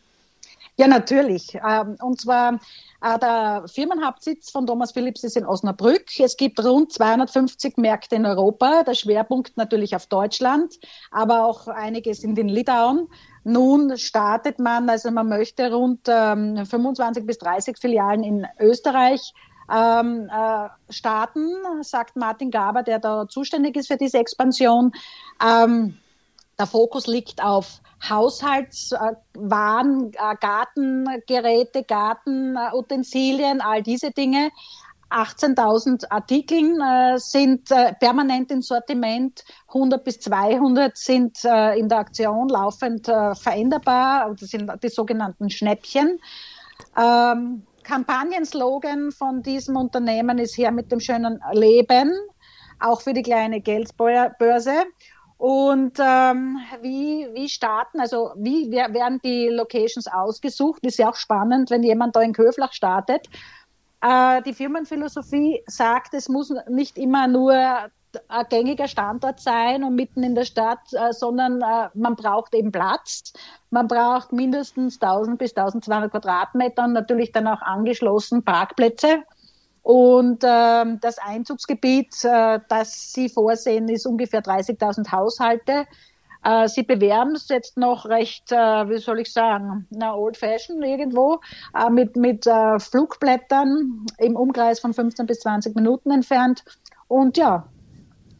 [0.81, 1.55] Ja, natürlich.
[1.57, 2.55] Ähm, und zwar
[3.03, 6.07] äh, der Firmenhauptsitz von Thomas Philips ist in Osnabrück.
[6.19, 8.83] Es gibt rund 250 Märkte in Europa.
[8.85, 10.79] Der Schwerpunkt natürlich auf Deutschland,
[11.11, 13.09] aber auch einiges in den Litauen.
[13.45, 19.35] Nun startet man, also man möchte rund 25 ähm, bis 30 Filialen in Österreich
[19.71, 21.51] ähm, äh, starten,
[21.83, 24.93] sagt Martin Gaber, der da zuständig ist für diese Expansion.
[26.61, 34.51] Der Fokus liegt auf Haushaltswaren, äh, Gartengeräte, Gartenutensilien, all diese Dinge.
[35.11, 41.99] 18.000 Artikeln äh, sind äh, permanent im Sortiment, 100 bis 200 sind äh, in der
[41.99, 46.21] Aktion laufend äh, veränderbar, das sind die sogenannten Schnäppchen.
[46.97, 52.13] Ähm, Kampagnenslogan von diesem Unternehmen ist hier mit dem schönen Leben,
[52.79, 54.85] auch für die kleine Geldbörse.
[55.41, 60.85] Und ähm, wie, wie starten, also wie werden die Locations ausgesucht?
[60.85, 63.27] Ist ja auch spannend, wenn jemand da in Köflach startet.
[64.03, 70.23] Äh, die Firmenphilosophie sagt, es muss nicht immer nur ein gängiger Standort sein und mitten
[70.23, 73.33] in der Stadt, äh, sondern äh, man braucht eben Platz.
[73.71, 79.23] Man braucht mindestens 1000 bis 1200 Quadratmeter und natürlich dann auch angeschlossen Parkplätze.
[79.83, 85.87] Und äh, das Einzugsgebiet, äh, das Sie vorsehen, ist ungefähr 30.000 Haushalte.
[86.45, 90.83] Äh, Sie bewerben es jetzt noch recht, äh, wie soll ich sagen, na, old fashion
[90.83, 91.41] irgendwo,
[91.75, 96.65] äh, mit, mit äh, Flugblättern im Umkreis von 15 bis 20 Minuten entfernt.
[97.09, 97.67] Und ja,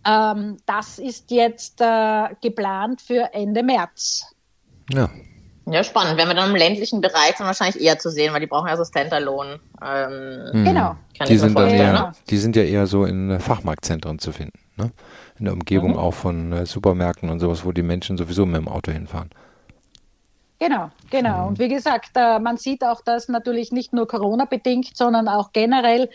[0.07, 4.35] ähm, das ist jetzt äh, geplant für Ende März.
[4.91, 5.09] Ja.
[5.71, 6.19] Ja, spannend.
[6.19, 8.77] Wenn wir dann im ländlichen Bereich sind, wahrscheinlich eher zu sehen, weil die brauchen ja
[8.77, 9.61] so Standalone.
[9.83, 10.65] Ähm, hm.
[10.65, 10.97] Genau.
[11.29, 12.13] Die sind, dann eher, ne?
[12.29, 14.59] die sind ja eher so in Fachmarktzentren zu finden.
[14.77, 14.91] Ne?
[15.39, 15.99] In der Umgebung mhm.
[15.99, 19.31] auch von äh, Supermärkten und sowas, wo die Menschen sowieso mit dem Auto hinfahren.
[20.59, 21.43] Genau, genau.
[21.43, 21.49] Mhm.
[21.49, 25.53] Und wie gesagt, äh, man sieht auch, dass natürlich nicht nur Corona bedingt, sondern auch
[25.53, 26.11] generell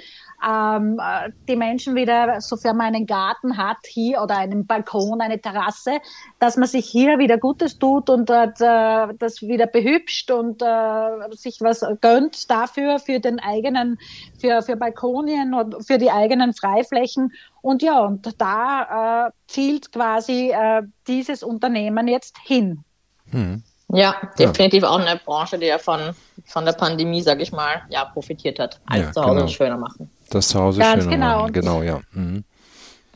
[0.45, 5.41] ähm, äh, die Menschen wieder, sofern man einen Garten hat hier oder einen Balkon, eine
[5.41, 5.99] Terrasse,
[6.39, 11.61] dass man sich hier wieder Gutes tut und äh, das wieder behübscht und äh, sich
[11.61, 13.97] was gönnt dafür, für den eigenen,
[14.39, 17.33] für, für Balkonien und für die eigenen Freiflächen.
[17.61, 22.83] Und ja, und da äh, zielt quasi äh, dieses Unternehmen jetzt hin.
[23.31, 23.63] Hm.
[23.89, 24.89] Ja, definitiv ja.
[24.89, 28.79] auch eine Branche, die ja von, von der Pandemie, sag ich mal, ja, profitiert hat.
[28.87, 29.47] Alles ja, zu Hause genau.
[29.47, 30.09] schöner machen.
[30.29, 31.39] Das zu Hause Ganz schöner genau.
[31.41, 32.01] machen, genau, ja.
[32.11, 32.43] Mhm.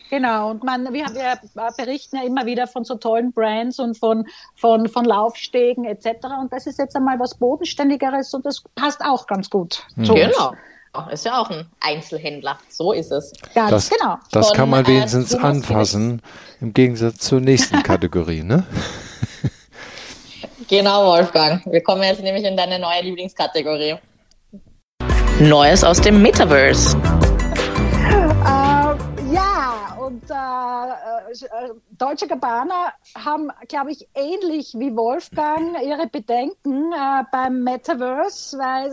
[0.10, 1.40] Genau, und man, wir, wir
[1.78, 6.26] berichten ja immer wieder von so tollen Brands und von, von, von Laufstegen etc.
[6.42, 9.86] Und das ist jetzt einmal was Bodenständigeres und das passt auch ganz gut.
[9.96, 10.06] Mhm.
[10.06, 10.54] Genau.
[11.12, 12.58] Ist ja auch ein Einzelhändler.
[12.70, 13.32] So ist es.
[13.54, 14.18] Ganz das, genau.
[14.32, 16.24] Das von, kann man äh, wenigstens äh, anfassen,
[16.60, 18.66] im Gegensatz zur nächsten Kategorie, ne?
[20.68, 21.66] Genau, Wolfgang.
[21.66, 23.98] Wir kommen jetzt nämlich in deine neue Lieblingskategorie.
[25.40, 26.98] Neues aus dem Metaverse.
[28.46, 36.92] Äh, ja, und äh, äh, Deutsche Gabbana haben, glaube ich, ähnlich wie Wolfgang ihre Bedenken
[36.92, 38.92] äh, beim Metaverse, weil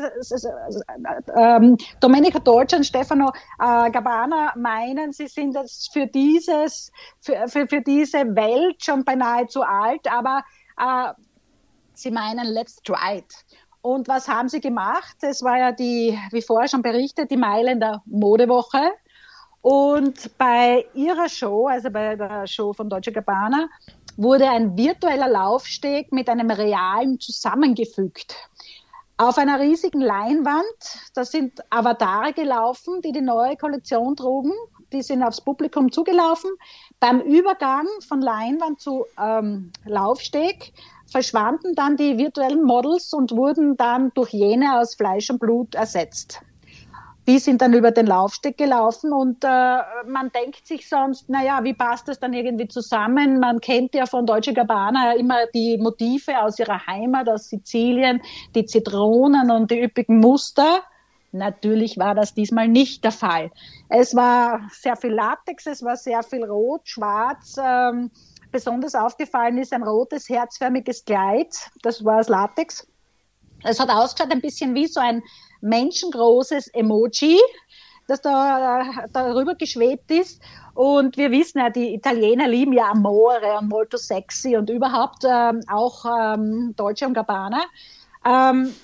[1.34, 7.48] äh, ähm, Domenica Deutsch und Stefano äh, Gabbana meinen, sie sind jetzt für dieses, für,
[7.48, 10.44] für, für diese Welt schon beinahe zu alt, aber
[10.78, 11.12] äh,
[11.96, 13.34] Sie meinen, let's try it.
[13.86, 15.16] Und was haben Sie gemacht?
[15.20, 18.90] Es war ja die, wie vorher schon berichtet, die Mailänder Modewoche.
[19.62, 23.68] Und bei ihrer Show, also bei der Show von Deutsche Gabbana,
[24.16, 28.34] wurde ein virtueller Laufsteg mit einem realen zusammengefügt.
[29.18, 30.64] Auf einer riesigen Leinwand,
[31.14, 34.52] da sind Avatare gelaufen, die die neue Kollektion trugen.
[34.92, 36.50] Die sind aufs Publikum zugelaufen.
[36.98, 40.72] Beim Übergang von Leinwand zu ähm, Laufsteg
[41.10, 46.40] verschwanden dann die virtuellen Models und wurden dann durch jene aus Fleisch und Blut ersetzt.
[47.28, 51.74] Die sind dann über den Laufsteg gelaufen und äh, man denkt sich sonst, naja, wie
[51.74, 53.40] passt das dann irgendwie zusammen?
[53.40, 58.22] Man kennt ja von Deutsche Gabbana immer die Motive aus ihrer Heimat, aus Sizilien,
[58.54, 60.82] die Zitronen und die üppigen Muster.
[61.32, 63.50] Natürlich war das diesmal nicht der Fall.
[63.88, 67.56] Es war sehr viel Latex, es war sehr viel Rot, Schwarz.
[67.60, 68.12] Ähm,
[68.56, 71.54] besonders aufgefallen ist ein rotes, herzförmiges Kleid.
[71.82, 72.86] Das war aus Latex.
[73.64, 75.22] Es hat ausgeschaut ein bisschen wie so ein
[75.60, 77.38] menschengroßes Emoji,
[78.08, 80.40] das da darüber geschwebt ist.
[80.72, 85.60] Und wir wissen ja, die Italiener lieben ja Amore und Molto Sexy und überhaupt ähm,
[85.68, 87.62] auch ähm, Deutsche und Gabbana.
[88.24, 88.74] Ähm,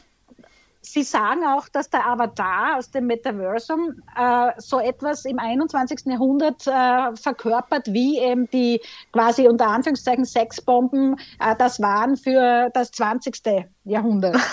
[0.92, 6.00] Sie sagen auch, dass der Avatar aus dem Metaversum äh, so etwas im 21.
[6.04, 8.78] Jahrhundert äh, verkörpert, wie eben die
[9.10, 13.40] quasi unter Anführungszeichen Sexbomben äh, das waren für das 20.
[13.84, 14.36] Jahrhundert.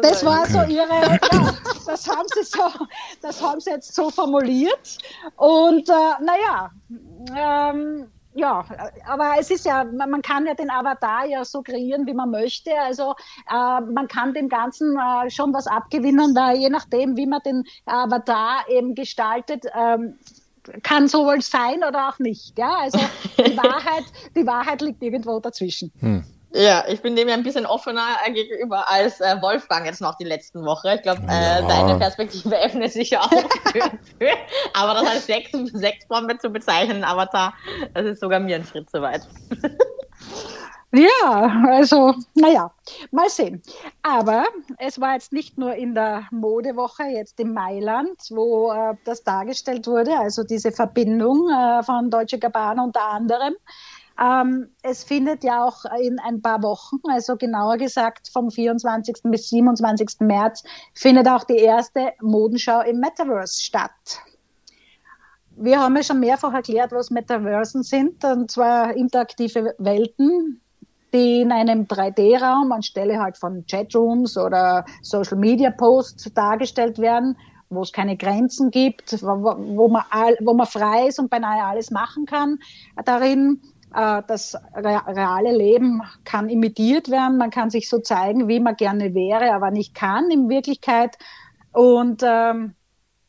[0.00, 1.18] Das war so ihre, ja,
[1.84, 2.86] das haben sie so,
[3.20, 4.96] das haben sie jetzt so formuliert.
[5.36, 6.70] Und äh, naja,
[7.36, 8.64] ähm, ja,
[9.06, 12.70] aber es ist ja, man kann ja den Avatar ja so kreieren, wie man möchte.
[12.80, 13.14] Also
[13.48, 17.64] äh, man kann dem Ganzen äh, schon was abgewinnen, da je nachdem, wie man den
[17.86, 19.64] Avatar eben gestaltet.
[19.74, 20.18] Ähm,
[20.82, 22.58] kann sowohl sein oder auch nicht.
[22.58, 22.98] Ja, also
[23.38, 25.92] die Wahrheit, die Wahrheit liegt irgendwo dazwischen.
[26.00, 26.24] Hm.
[26.56, 30.24] Ja, ich bin dem ja ein bisschen offener gegenüber als äh, Wolfgang jetzt noch die
[30.24, 30.94] letzten Woche.
[30.94, 31.62] Ich glaube, äh, ja.
[31.62, 33.80] deine Perspektive öffnet sich ja auch für,
[34.20, 34.30] für.
[34.72, 37.54] Aber das als Sex, Sexbombe zu bezeichnen, Avatar,
[37.92, 39.22] das ist sogar mir ein Schritt zu weit.
[40.96, 42.70] Ja, also, naja,
[43.10, 43.60] mal sehen.
[44.04, 44.44] Aber
[44.78, 49.88] es war jetzt nicht nur in der Modewoche, jetzt in Mailand, wo äh, das dargestellt
[49.88, 53.56] wurde, also diese Verbindung äh, von Deutsche Gabbana unter anderem,
[54.20, 59.22] ähm, es findet ja auch in ein paar Wochen, also genauer gesagt vom 24.
[59.24, 60.20] bis 27.
[60.20, 60.62] März,
[60.94, 63.90] findet auch die erste Modenschau im Metaverse statt.
[65.56, 70.60] wir haben ja schon mehrfach erklärt, was Metaversen sind, und zwar interaktive Welten,
[71.12, 77.36] die in einem 3D-Raum anstelle halt von Chatrooms oder Social Media Posts dargestellt werden,
[77.70, 81.64] wo es keine Grenzen gibt, wo, wo, man, all, wo man frei ist und beinahe
[81.64, 82.58] alles machen kann
[83.04, 83.60] darin.
[83.94, 89.14] Äh, das reale Leben kann imitiert werden, man kann sich so zeigen, wie man gerne
[89.14, 91.16] wäre, aber nicht kann in Wirklichkeit.
[91.72, 92.74] Und ähm,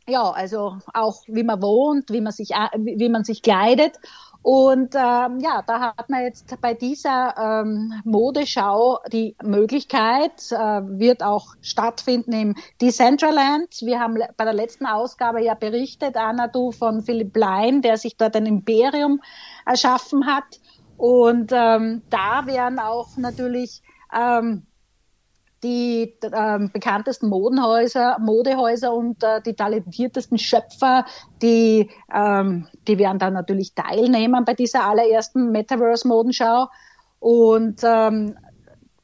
[0.08, 3.98] ja, also auch wie man wohnt, wie man sich, wie man sich kleidet.
[4.46, 11.24] Und ähm, ja, da hat man jetzt bei dieser ähm, Modeschau die Möglichkeit, äh, wird
[11.24, 13.82] auch stattfinden im Decentraland.
[13.82, 18.18] Wir haben bei der letzten Ausgabe ja berichtet, Anna, du von Philipp Lein, der sich
[18.18, 19.20] dort ein Imperium
[19.66, 20.60] erschaffen hat.
[20.96, 23.82] Und ähm, da werden auch natürlich
[24.16, 24.68] ähm,
[25.66, 31.06] die äh, bekanntesten Modenhäuser, Modehäuser und äh, die talentiertesten Schöpfer,
[31.42, 36.68] die, ähm, die werden dann natürlich teilnehmen bei dieser allerersten Metaverse-Modenschau.
[37.20, 38.36] Und ähm,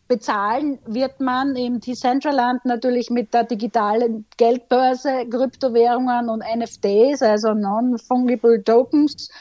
[0.07, 8.63] bezahlen wird man im Decentraland natürlich mit der digitalen Geldbörse, Kryptowährungen und NFTs, also Non-Fungible
[8.63, 9.31] Tokens.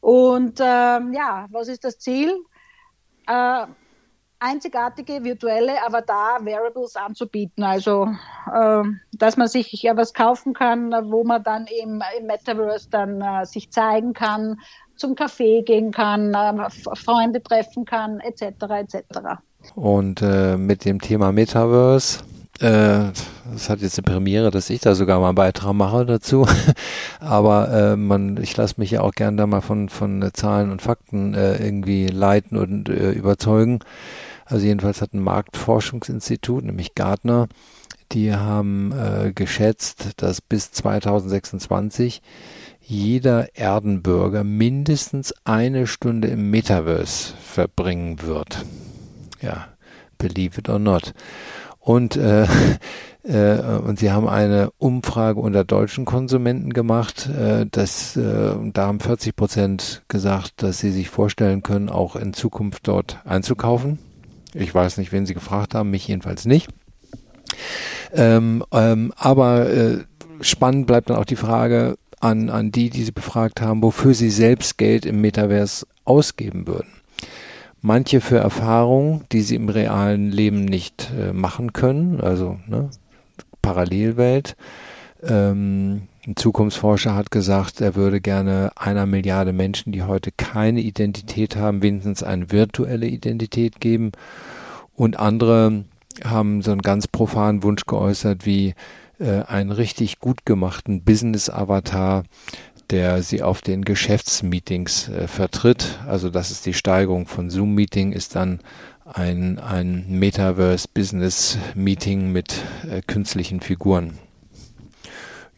[0.00, 2.32] Und ähm, ja, was ist das Ziel?
[3.26, 3.66] Äh,
[4.40, 7.62] einzigartige virtuelle Avatar-Variables anzubieten.
[7.62, 8.08] Also,
[8.52, 8.82] äh,
[9.12, 13.46] dass man sich ja was kaufen kann, wo man dann im, im Metaverse dann äh,
[13.46, 14.58] sich zeigen kann,
[14.96, 18.42] zum Café gehen kann, äh, Freunde treffen kann, etc.
[18.70, 19.02] etc.
[19.74, 22.24] Und äh, mit dem Thema Metaverse
[22.60, 23.12] äh,
[23.52, 26.46] das hat jetzt eine Premiere, dass ich da sogar mal einen Beitrag mache dazu.
[27.20, 30.82] Aber äh, man, ich lasse mich ja auch gern da mal von, von Zahlen und
[30.82, 33.80] Fakten äh, irgendwie leiten und äh, überzeugen.
[34.44, 37.48] Also jedenfalls hat ein Marktforschungsinstitut, nämlich Gartner,
[38.12, 42.20] die haben äh, geschätzt, dass bis 2026
[42.80, 48.64] jeder Erdenbürger mindestens eine Stunde im Metaverse verbringen wird.
[49.40, 49.68] Ja,
[50.18, 51.14] believe it or not.
[51.80, 52.46] Und, äh,
[53.24, 57.28] äh, und sie haben eine Umfrage unter deutschen Konsumenten gemacht.
[57.28, 62.32] Äh, dass, äh, da haben 40 Prozent gesagt, dass sie sich vorstellen können, auch in
[62.34, 63.98] Zukunft dort einzukaufen.
[64.54, 66.68] Ich weiß nicht, wen Sie gefragt haben, mich jedenfalls nicht.
[68.12, 69.98] Ähm, ähm, aber äh,
[70.40, 74.30] spannend bleibt dann auch die Frage an, an die, die Sie befragt haben, wofür Sie
[74.30, 76.99] selbst Geld im Metaverse ausgeben würden.
[77.82, 82.90] Manche für Erfahrungen, die Sie im realen Leben nicht äh, machen können, also ne,
[83.62, 84.56] Parallelwelt.
[85.22, 91.56] Ähm, ein Zukunftsforscher hat gesagt, er würde gerne einer Milliarde Menschen, die heute keine Identität
[91.56, 94.12] haben, wenigstens eine virtuelle Identität geben.
[94.94, 95.84] Und andere
[96.24, 98.74] haben so einen ganz profanen Wunsch geäußert, wie
[99.18, 102.24] äh, einen richtig gut gemachten Business-Avatar,
[102.90, 105.98] der sie auf den Geschäftsmeetings äh, vertritt.
[106.06, 108.60] Also das ist die Steigerung von Zoom-Meeting, ist dann
[109.04, 114.18] ein, ein Metaverse-Business-Meeting mit äh, künstlichen Figuren.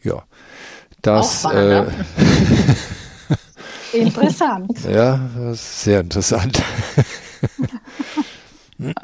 [0.03, 0.23] Ja,
[1.01, 1.45] das.
[1.45, 1.85] Äh,
[3.93, 4.71] interessant.
[4.89, 6.59] Ja, das ist sehr interessant.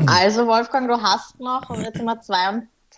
[0.05, 2.19] also Wolfgang, du hast noch, und jetzt sind wir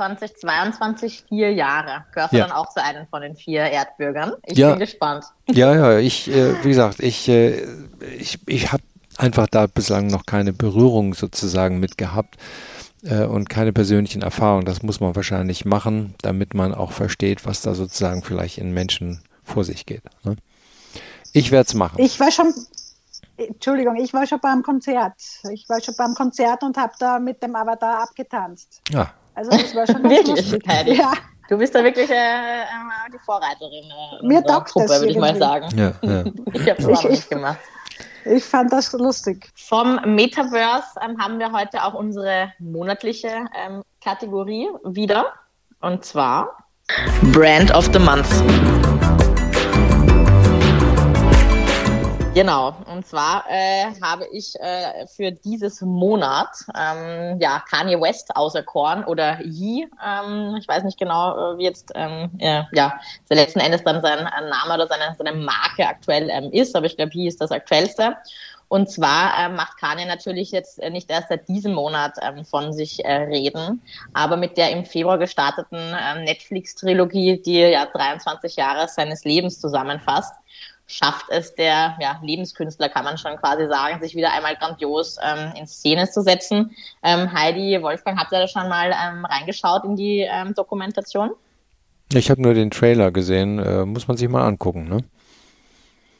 [0.01, 2.05] 2022 vier Jahre.
[2.13, 4.33] Gehörst du dann auch zu einem von den vier Erdbürgern?
[4.45, 4.71] Ich ja.
[4.71, 5.25] bin gespannt.
[5.47, 7.63] Ja, ja, ich, äh, wie gesagt, ich, äh,
[8.17, 8.81] ich, ich habe
[9.17, 12.37] einfach da bislang noch keine Berührung sozusagen mit gehabt
[13.03, 14.65] äh, und keine persönlichen Erfahrungen.
[14.65, 19.21] Das muss man wahrscheinlich machen, damit man auch versteht, was da sozusagen vielleicht in Menschen
[19.43, 20.03] vor sich geht.
[20.23, 20.35] Ne?
[21.31, 21.99] Ich werde es machen.
[21.99, 22.51] Ich war schon,
[23.37, 25.13] Entschuldigung, ich war schon beim Konzert.
[25.51, 28.81] Ich war schon beim Konzert und habe da mit dem Avatar abgetanzt.
[28.89, 29.13] Ja.
[29.35, 30.51] Also das war schon wirklich
[30.97, 31.13] Ja.
[31.49, 32.63] Du bist da wirklich äh,
[33.13, 35.67] die Vorreiterin äh, Mir Gruppe, würde ich mal sagen.
[35.77, 36.23] Ja, ja.
[36.53, 37.59] ich habe es auch nicht gemacht.
[38.23, 39.49] Ich fand das lustig.
[39.55, 45.33] Vom Metaverse ähm, haben wir heute auch unsere monatliche ähm, Kategorie wieder.
[45.81, 46.65] Und zwar
[47.33, 48.29] Brand of the Month.
[52.33, 56.47] Genau, und zwar äh, habe ich äh, für dieses Monat
[56.79, 61.91] ähm, ja Kanye West auserkoren oder Yee, ähm, ich weiß nicht genau, äh, wie jetzt
[61.93, 62.97] ähm, äh, ja
[63.29, 67.11] letzten Endes dann sein Name oder seine, seine Marke aktuell ähm, ist, aber ich glaube,
[67.13, 68.15] Yee ist das aktuellste.
[68.69, 72.71] Und zwar äh, macht Kanye natürlich jetzt äh, nicht erst seit diesem Monat ähm, von
[72.71, 73.81] sich äh, reden,
[74.13, 80.33] aber mit der im Februar gestarteten äh, Netflix-Trilogie, die ja 23 Jahre seines Lebens zusammenfasst,
[80.93, 85.53] schafft es der ja, Lebenskünstler, kann man schon quasi sagen, sich wieder einmal grandios ähm,
[85.55, 86.75] in Szene zu setzen.
[87.03, 91.31] Ähm, Heidi, Wolfgang, habt ihr da schon mal ähm, reingeschaut in die ähm, Dokumentation?
[92.13, 95.03] Ich habe nur den Trailer gesehen, äh, muss man sich mal angucken, ne?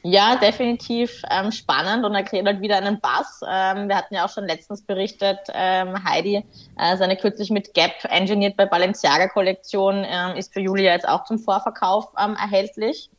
[0.04, 3.40] Ja, definitiv ähm, spannend und er kriegt halt wieder einen Bass.
[3.48, 6.44] Ähm, wir hatten ja auch schon letztens berichtet, ähm, Heidi,
[6.76, 11.22] äh, seine kürzlich mit Gap engineert bei Balenciaga Kollektion, ähm, ist für Julia jetzt auch
[11.22, 13.10] zum Vorverkauf ähm, erhältlich.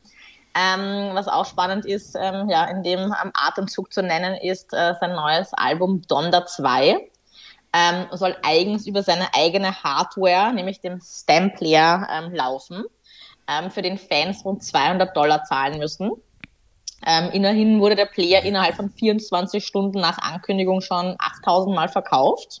[0.56, 4.94] Ähm, was auch spannend ist, ähm, ja, in dem ähm, Atemzug zu nennen, ist äh,
[5.00, 7.10] sein neues Album Donda 2.
[7.72, 12.84] Ähm, soll eigens über seine eigene Hardware, nämlich dem Stamp Player, ähm, laufen.
[13.48, 16.12] Ähm, für den Fans rund 200 Dollar zahlen müssen.
[17.04, 22.60] Ähm, immerhin wurde der Player innerhalb von 24 Stunden nach Ankündigung schon 8000 Mal verkauft.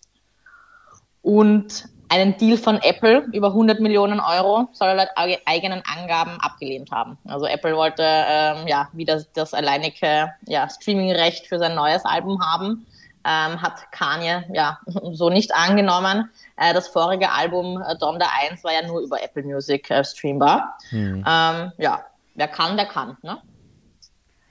[1.22, 5.10] Und einen Deal von Apple über 100 Millionen Euro soll er laut
[5.46, 7.18] eigenen Angaben abgelehnt haben.
[7.26, 12.86] Also Apple wollte ähm, ja wieder das alleinige ja, Streaming-Recht für sein neues Album haben,
[13.24, 14.78] ähm, hat Kanye ja
[15.12, 16.30] so nicht angenommen.
[16.56, 20.78] Äh, das vorige Album äh, Donda 1 war ja nur über Apple Music äh, streambar.
[20.90, 21.24] Mhm.
[21.26, 22.04] Ähm, ja,
[22.34, 23.16] wer kann, der kann.
[23.22, 23.38] Ne?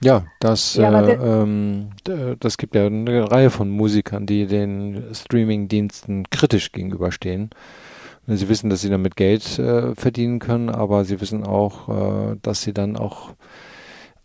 [0.04, 1.90] Ja, das, ja, äh, ähm,
[2.40, 7.50] das gibt ja eine Reihe von Musikern, die den Streaming-Diensten kritisch gegenüberstehen.
[8.28, 12.62] Sie wissen, dass sie damit Geld äh, verdienen können, aber sie wissen auch, äh, dass
[12.62, 13.34] sie dann auch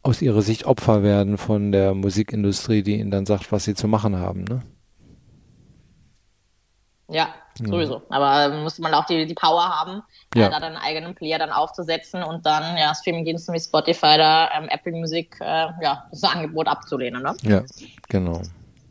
[0.02, 3.88] aus ihrer Sicht Opfer werden von der Musikindustrie, die ihnen dann sagt, was sie zu
[3.88, 4.44] machen haben.
[4.44, 4.62] Ne?
[7.10, 8.02] Ja, sowieso.
[8.10, 10.02] Aber muss man auch die, die Power haben,
[10.34, 10.46] ja.
[10.46, 14.68] äh, da deinen eigenen Player dann aufzusetzen und dann ja Streaming-Diensten wie Spotify da ähm,
[14.68, 17.22] Apple Music äh, ja das Angebot abzulehnen.
[17.22, 17.34] Ne?
[17.42, 17.62] Ja,
[18.08, 18.42] genau.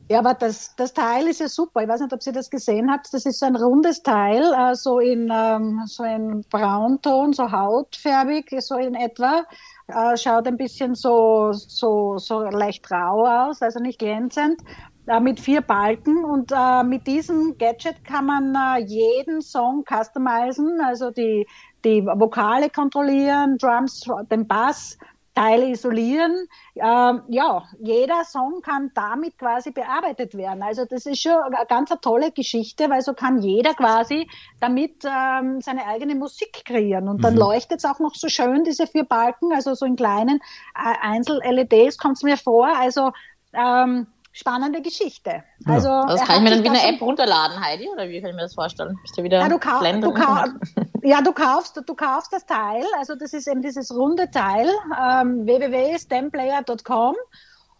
[0.10, 1.82] Ja, aber das, das Teil ist ja super.
[1.82, 3.14] Ich weiß nicht, ob Sie das gesehen habt.
[3.14, 8.50] Das ist so ein rundes Teil, äh, so in ähm, so in Braunton, so hautfärbig,
[8.60, 9.44] so in etwa.
[9.88, 14.62] Äh, schaut ein bisschen so, so, so leicht rau aus, also nicht glänzend
[15.08, 20.80] äh, mit vier Balken und äh, mit diesem Gadget kann man äh, jeden Song customizen,
[20.82, 21.48] also die,
[21.84, 24.98] die Vokale kontrollieren, Drums, den Bass,
[25.38, 26.48] Teile isolieren.
[26.76, 30.64] Ähm, ja, jeder Song kann damit quasi bearbeitet werden.
[30.64, 34.28] Also das ist schon eine ganz eine tolle Geschichte, weil so kann jeder quasi
[34.60, 37.08] damit ähm, seine eigene Musik kreieren.
[37.08, 37.40] Und dann mhm.
[37.42, 40.40] leuchtet es auch noch so schön, diese vier Balken, also so in kleinen
[40.76, 42.68] äh, Einzel-LEDs kommt es mir vor.
[42.76, 43.12] Also
[43.54, 45.44] ähm, spannende Geschichte.
[45.66, 46.06] Also, ja.
[46.06, 48.44] das kann ich mir dann wie eine App runterladen, Heidi, oder wie kann ich mir
[48.44, 48.98] das vorstellen?
[49.02, 50.46] Bist du wieder ja, du, ka du, ka
[51.04, 54.70] ja, du kaufst, du kaufst das Teil, also das ist eben dieses runde Teil,
[55.00, 57.16] ähm, www.stemplayer.com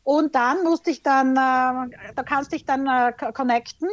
[0.04, 3.90] und dann musst dich dann, äh, da kannst dich dann äh, connecten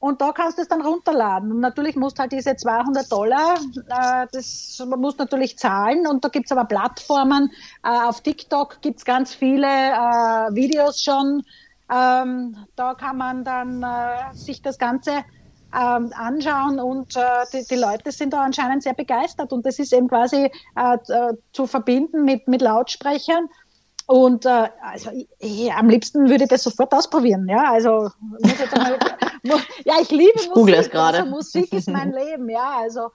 [0.00, 1.52] und da kannst du es dann runterladen.
[1.52, 6.06] Und natürlich musst halt diese 200 Dollar, äh, das musst natürlich zahlen.
[6.06, 7.52] Und da gibt's aber Plattformen.
[7.84, 11.42] Äh, auf TikTok gibt's ganz viele äh, Videos schon,
[11.92, 15.24] ähm, da kann man dann äh, sich das Ganze
[15.74, 17.20] ähm, anschauen und äh,
[17.52, 21.34] die, die, Leute sind da anscheinend sehr begeistert und das ist eben quasi äh, äh
[21.52, 23.48] zu verbinden mit, mit Lautsprechern.
[24.06, 27.48] Und äh, also ich, ich, am liebsten würde ich das sofort ausprobieren.
[27.48, 28.10] Ja, also
[28.40, 28.98] muss jetzt einmal,
[29.84, 30.94] ja, ich liebe ich Musik.
[30.94, 32.48] Also Musik ist mein Leben.
[32.48, 33.10] Ja, also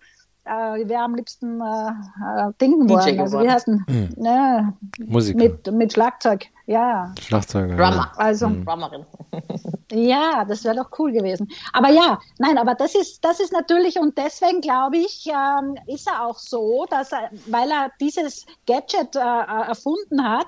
[0.45, 3.19] äh, ich wäre am liebsten äh, äh, Dingen wollen.
[3.19, 3.83] Also wie heißt denn?
[3.87, 4.09] Mhm.
[4.15, 5.35] Ne, Musik.
[5.35, 7.13] Mit, mit Schlagzeug, ja.
[7.21, 7.75] Schlagzeuger.
[7.75, 8.11] Drummer.
[8.11, 8.11] Ja.
[8.17, 8.65] Also, mhm.
[8.65, 9.05] Drummerin.
[9.91, 11.47] ja, das wäre doch cool gewesen.
[11.73, 16.07] Aber ja, nein, aber das ist, das ist natürlich, und deswegen glaube ich, ähm, ist
[16.07, 20.47] er auch so, dass er, weil er dieses Gadget äh, äh erfunden hat,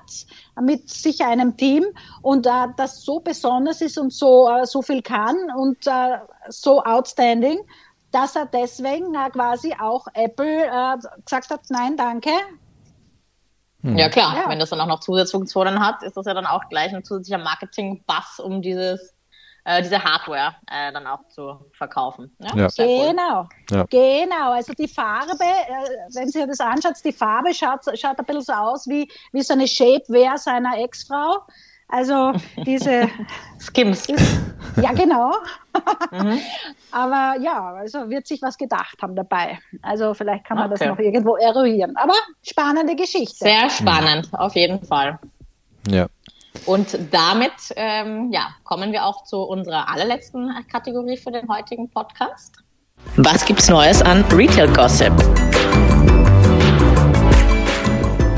[0.60, 1.84] mit sich einem Team
[2.22, 6.82] und äh, das so besonders ist und so, äh, so viel kann und äh, so
[6.82, 7.60] outstanding,
[8.10, 12.30] dass er deswegen äh, quasi auch Apple äh, gesagt hat, nein, danke.
[13.82, 13.96] Hm.
[13.96, 14.48] Ja klar, ja.
[14.48, 17.38] wenn das dann auch noch Zusatzfunktionen hat, ist das ja dann auch gleich ein zusätzlicher
[17.38, 19.14] Marketing-Bass, um dieses
[19.68, 22.34] äh, diese Hardware äh, dann auch zu verkaufen.
[22.38, 22.56] Ja?
[22.56, 22.68] ja.
[22.76, 23.84] Genau, ja.
[23.90, 24.52] genau.
[24.52, 28.52] Also die Farbe, äh, wenn Sie das anschaut, die Farbe schaut, schaut ein bisschen so
[28.54, 31.42] aus wie, wie so eine Shapewear seiner Ex-Frau.
[31.88, 32.32] Also
[32.66, 33.08] diese
[33.58, 34.06] Skims.
[34.82, 35.32] ja, genau.
[36.12, 36.38] mhm.
[36.92, 39.58] Aber ja, also wird sich was gedacht haben dabei.
[39.82, 40.84] Also vielleicht kann man okay.
[40.84, 41.96] das noch irgendwo eruieren.
[41.96, 43.36] Aber spannende Geschichte.
[43.36, 44.38] Sehr spannend, mhm.
[44.38, 45.18] auf jeden Fall.
[45.88, 46.06] Ja.
[46.66, 52.56] Und damit ähm, ja, kommen wir auch zu unserer allerletzten Kategorie für den heutigen Podcast.
[53.16, 55.12] Was gibt's Neues an Retail Gossip?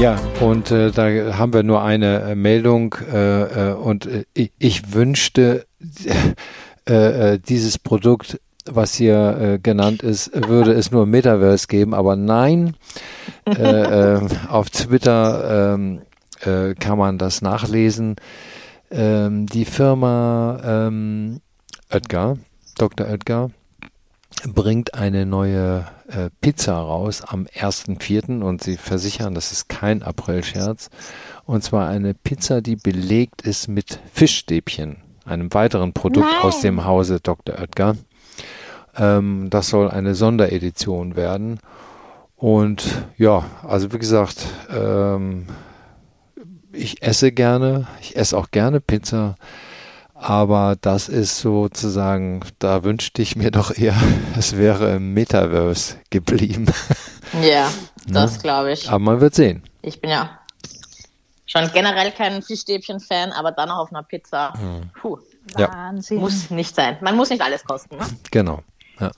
[0.01, 4.51] Ja, und äh, da haben wir nur eine äh, Meldung äh, äh und äh, ich,
[4.59, 5.67] ich, wünschte,
[6.87, 12.77] äh, dieses Produkt, was hier genannt ist, würde es nur Metaverse geben, aber nein,
[14.49, 16.01] auf Twitter ähm,
[16.79, 18.17] kann man das nachlesen.
[18.91, 21.41] Ähm, die Firma ähm,
[21.91, 22.39] Oetker,
[22.79, 23.07] Dr.
[23.07, 23.51] Oetker,
[24.55, 28.43] bringt eine neue äh, Pizza raus am 1.4.
[28.43, 30.91] und sie versichern, das ist kein April-Scherz.
[31.45, 36.43] Und zwar eine Pizza, die belegt ist mit Fischstäbchen, einem weiteren Produkt Nein.
[36.43, 37.59] aus dem Hause Dr.
[37.59, 37.97] Oetker.
[38.97, 41.61] Ähm, das soll eine Sonderedition werden.
[42.37, 45.47] Und ja, also wie gesagt, ähm,
[46.73, 49.35] ich esse gerne, ich esse auch gerne Pizza,
[50.21, 53.97] aber das ist sozusagen, da wünschte ich mir doch eher,
[54.39, 56.67] es wäre im Metaverse geblieben.
[57.43, 57.71] Ja,
[58.09, 58.89] das glaube ich.
[58.89, 59.63] Aber man wird sehen.
[59.83, 60.31] Ich bin ja
[61.47, 64.53] schon generell kein Fischstäbchen-Fan, aber dann noch auf einer Pizza.
[65.01, 65.17] Puh,
[65.57, 65.73] Ja.
[65.73, 66.19] Wahnsinn.
[66.19, 66.97] muss nicht sein.
[67.03, 67.99] Man muss nicht alles kosten.
[67.99, 68.05] Ne?
[68.33, 68.65] Genau.
[68.99, 69.13] Ja.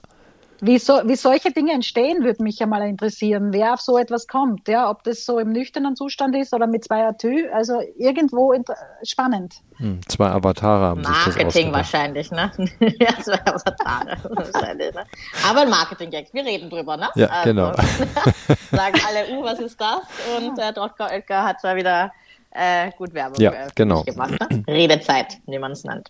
[0.64, 4.28] Wie, so, wie solche Dinge entstehen, würde mich ja mal interessieren, wer auf so etwas
[4.28, 4.68] kommt.
[4.68, 7.48] Ja, ob das so im nüchternen Zustand ist oder mit zwei Atü.
[7.52, 8.54] Also irgendwo
[9.02, 9.56] spannend.
[9.78, 12.52] Hm, Zwei Avatare haben sich das Marketing wahrscheinlich, ne?
[12.78, 15.04] ja, was Tage, wahrscheinlich, ne?
[15.50, 17.08] Aber ein Marketing-Gag, wir reden drüber, ne?
[17.16, 17.72] Ja, genau.
[18.70, 19.98] sagen alle, uh, was ist das?
[20.38, 21.08] Und äh, Dr.
[21.10, 22.12] Oetker hat da wieder
[22.52, 24.04] äh, gut Werbung Ja, äh, genau.
[24.04, 24.34] gemacht.
[24.38, 24.62] Ne?
[24.68, 26.08] Redezeit, wie man es nennt.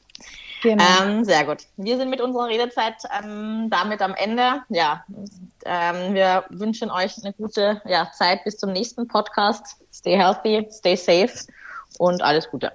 [0.62, 0.84] Genau.
[1.02, 1.66] Ähm, sehr gut.
[1.76, 4.62] Wir sind mit unserer Redezeit ähm, damit am Ende.
[4.68, 5.04] Ja,
[5.64, 9.76] ähm, wir wünschen euch eine gute ja, Zeit bis zum nächsten Podcast.
[9.92, 11.32] Stay healthy, stay safe
[11.98, 12.72] und alles Gute.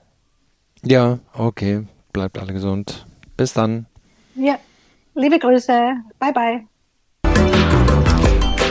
[0.83, 1.88] Ja, okay.
[2.11, 3.05] Bleibt alle gesund.
[3.38, 3.85] Bis dann.
[4.35, 4.57] ja,
[5.15, 5.95] liebe Grüße.
[6.19, 6.67] Bye, bye.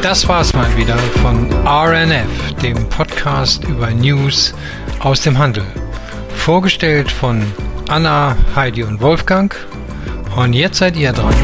[0.03, 4.55] Das war's mal wieder von RNF, dem Podcast über News
[5.01, 5.65] aus dem Handel.
[6.29, 7.43] Vorgestellt von
[7.89, 9.55] Anna, Heidi und Wolfgang.
[10.37, 11.35] Und jetzt seid ihr dran.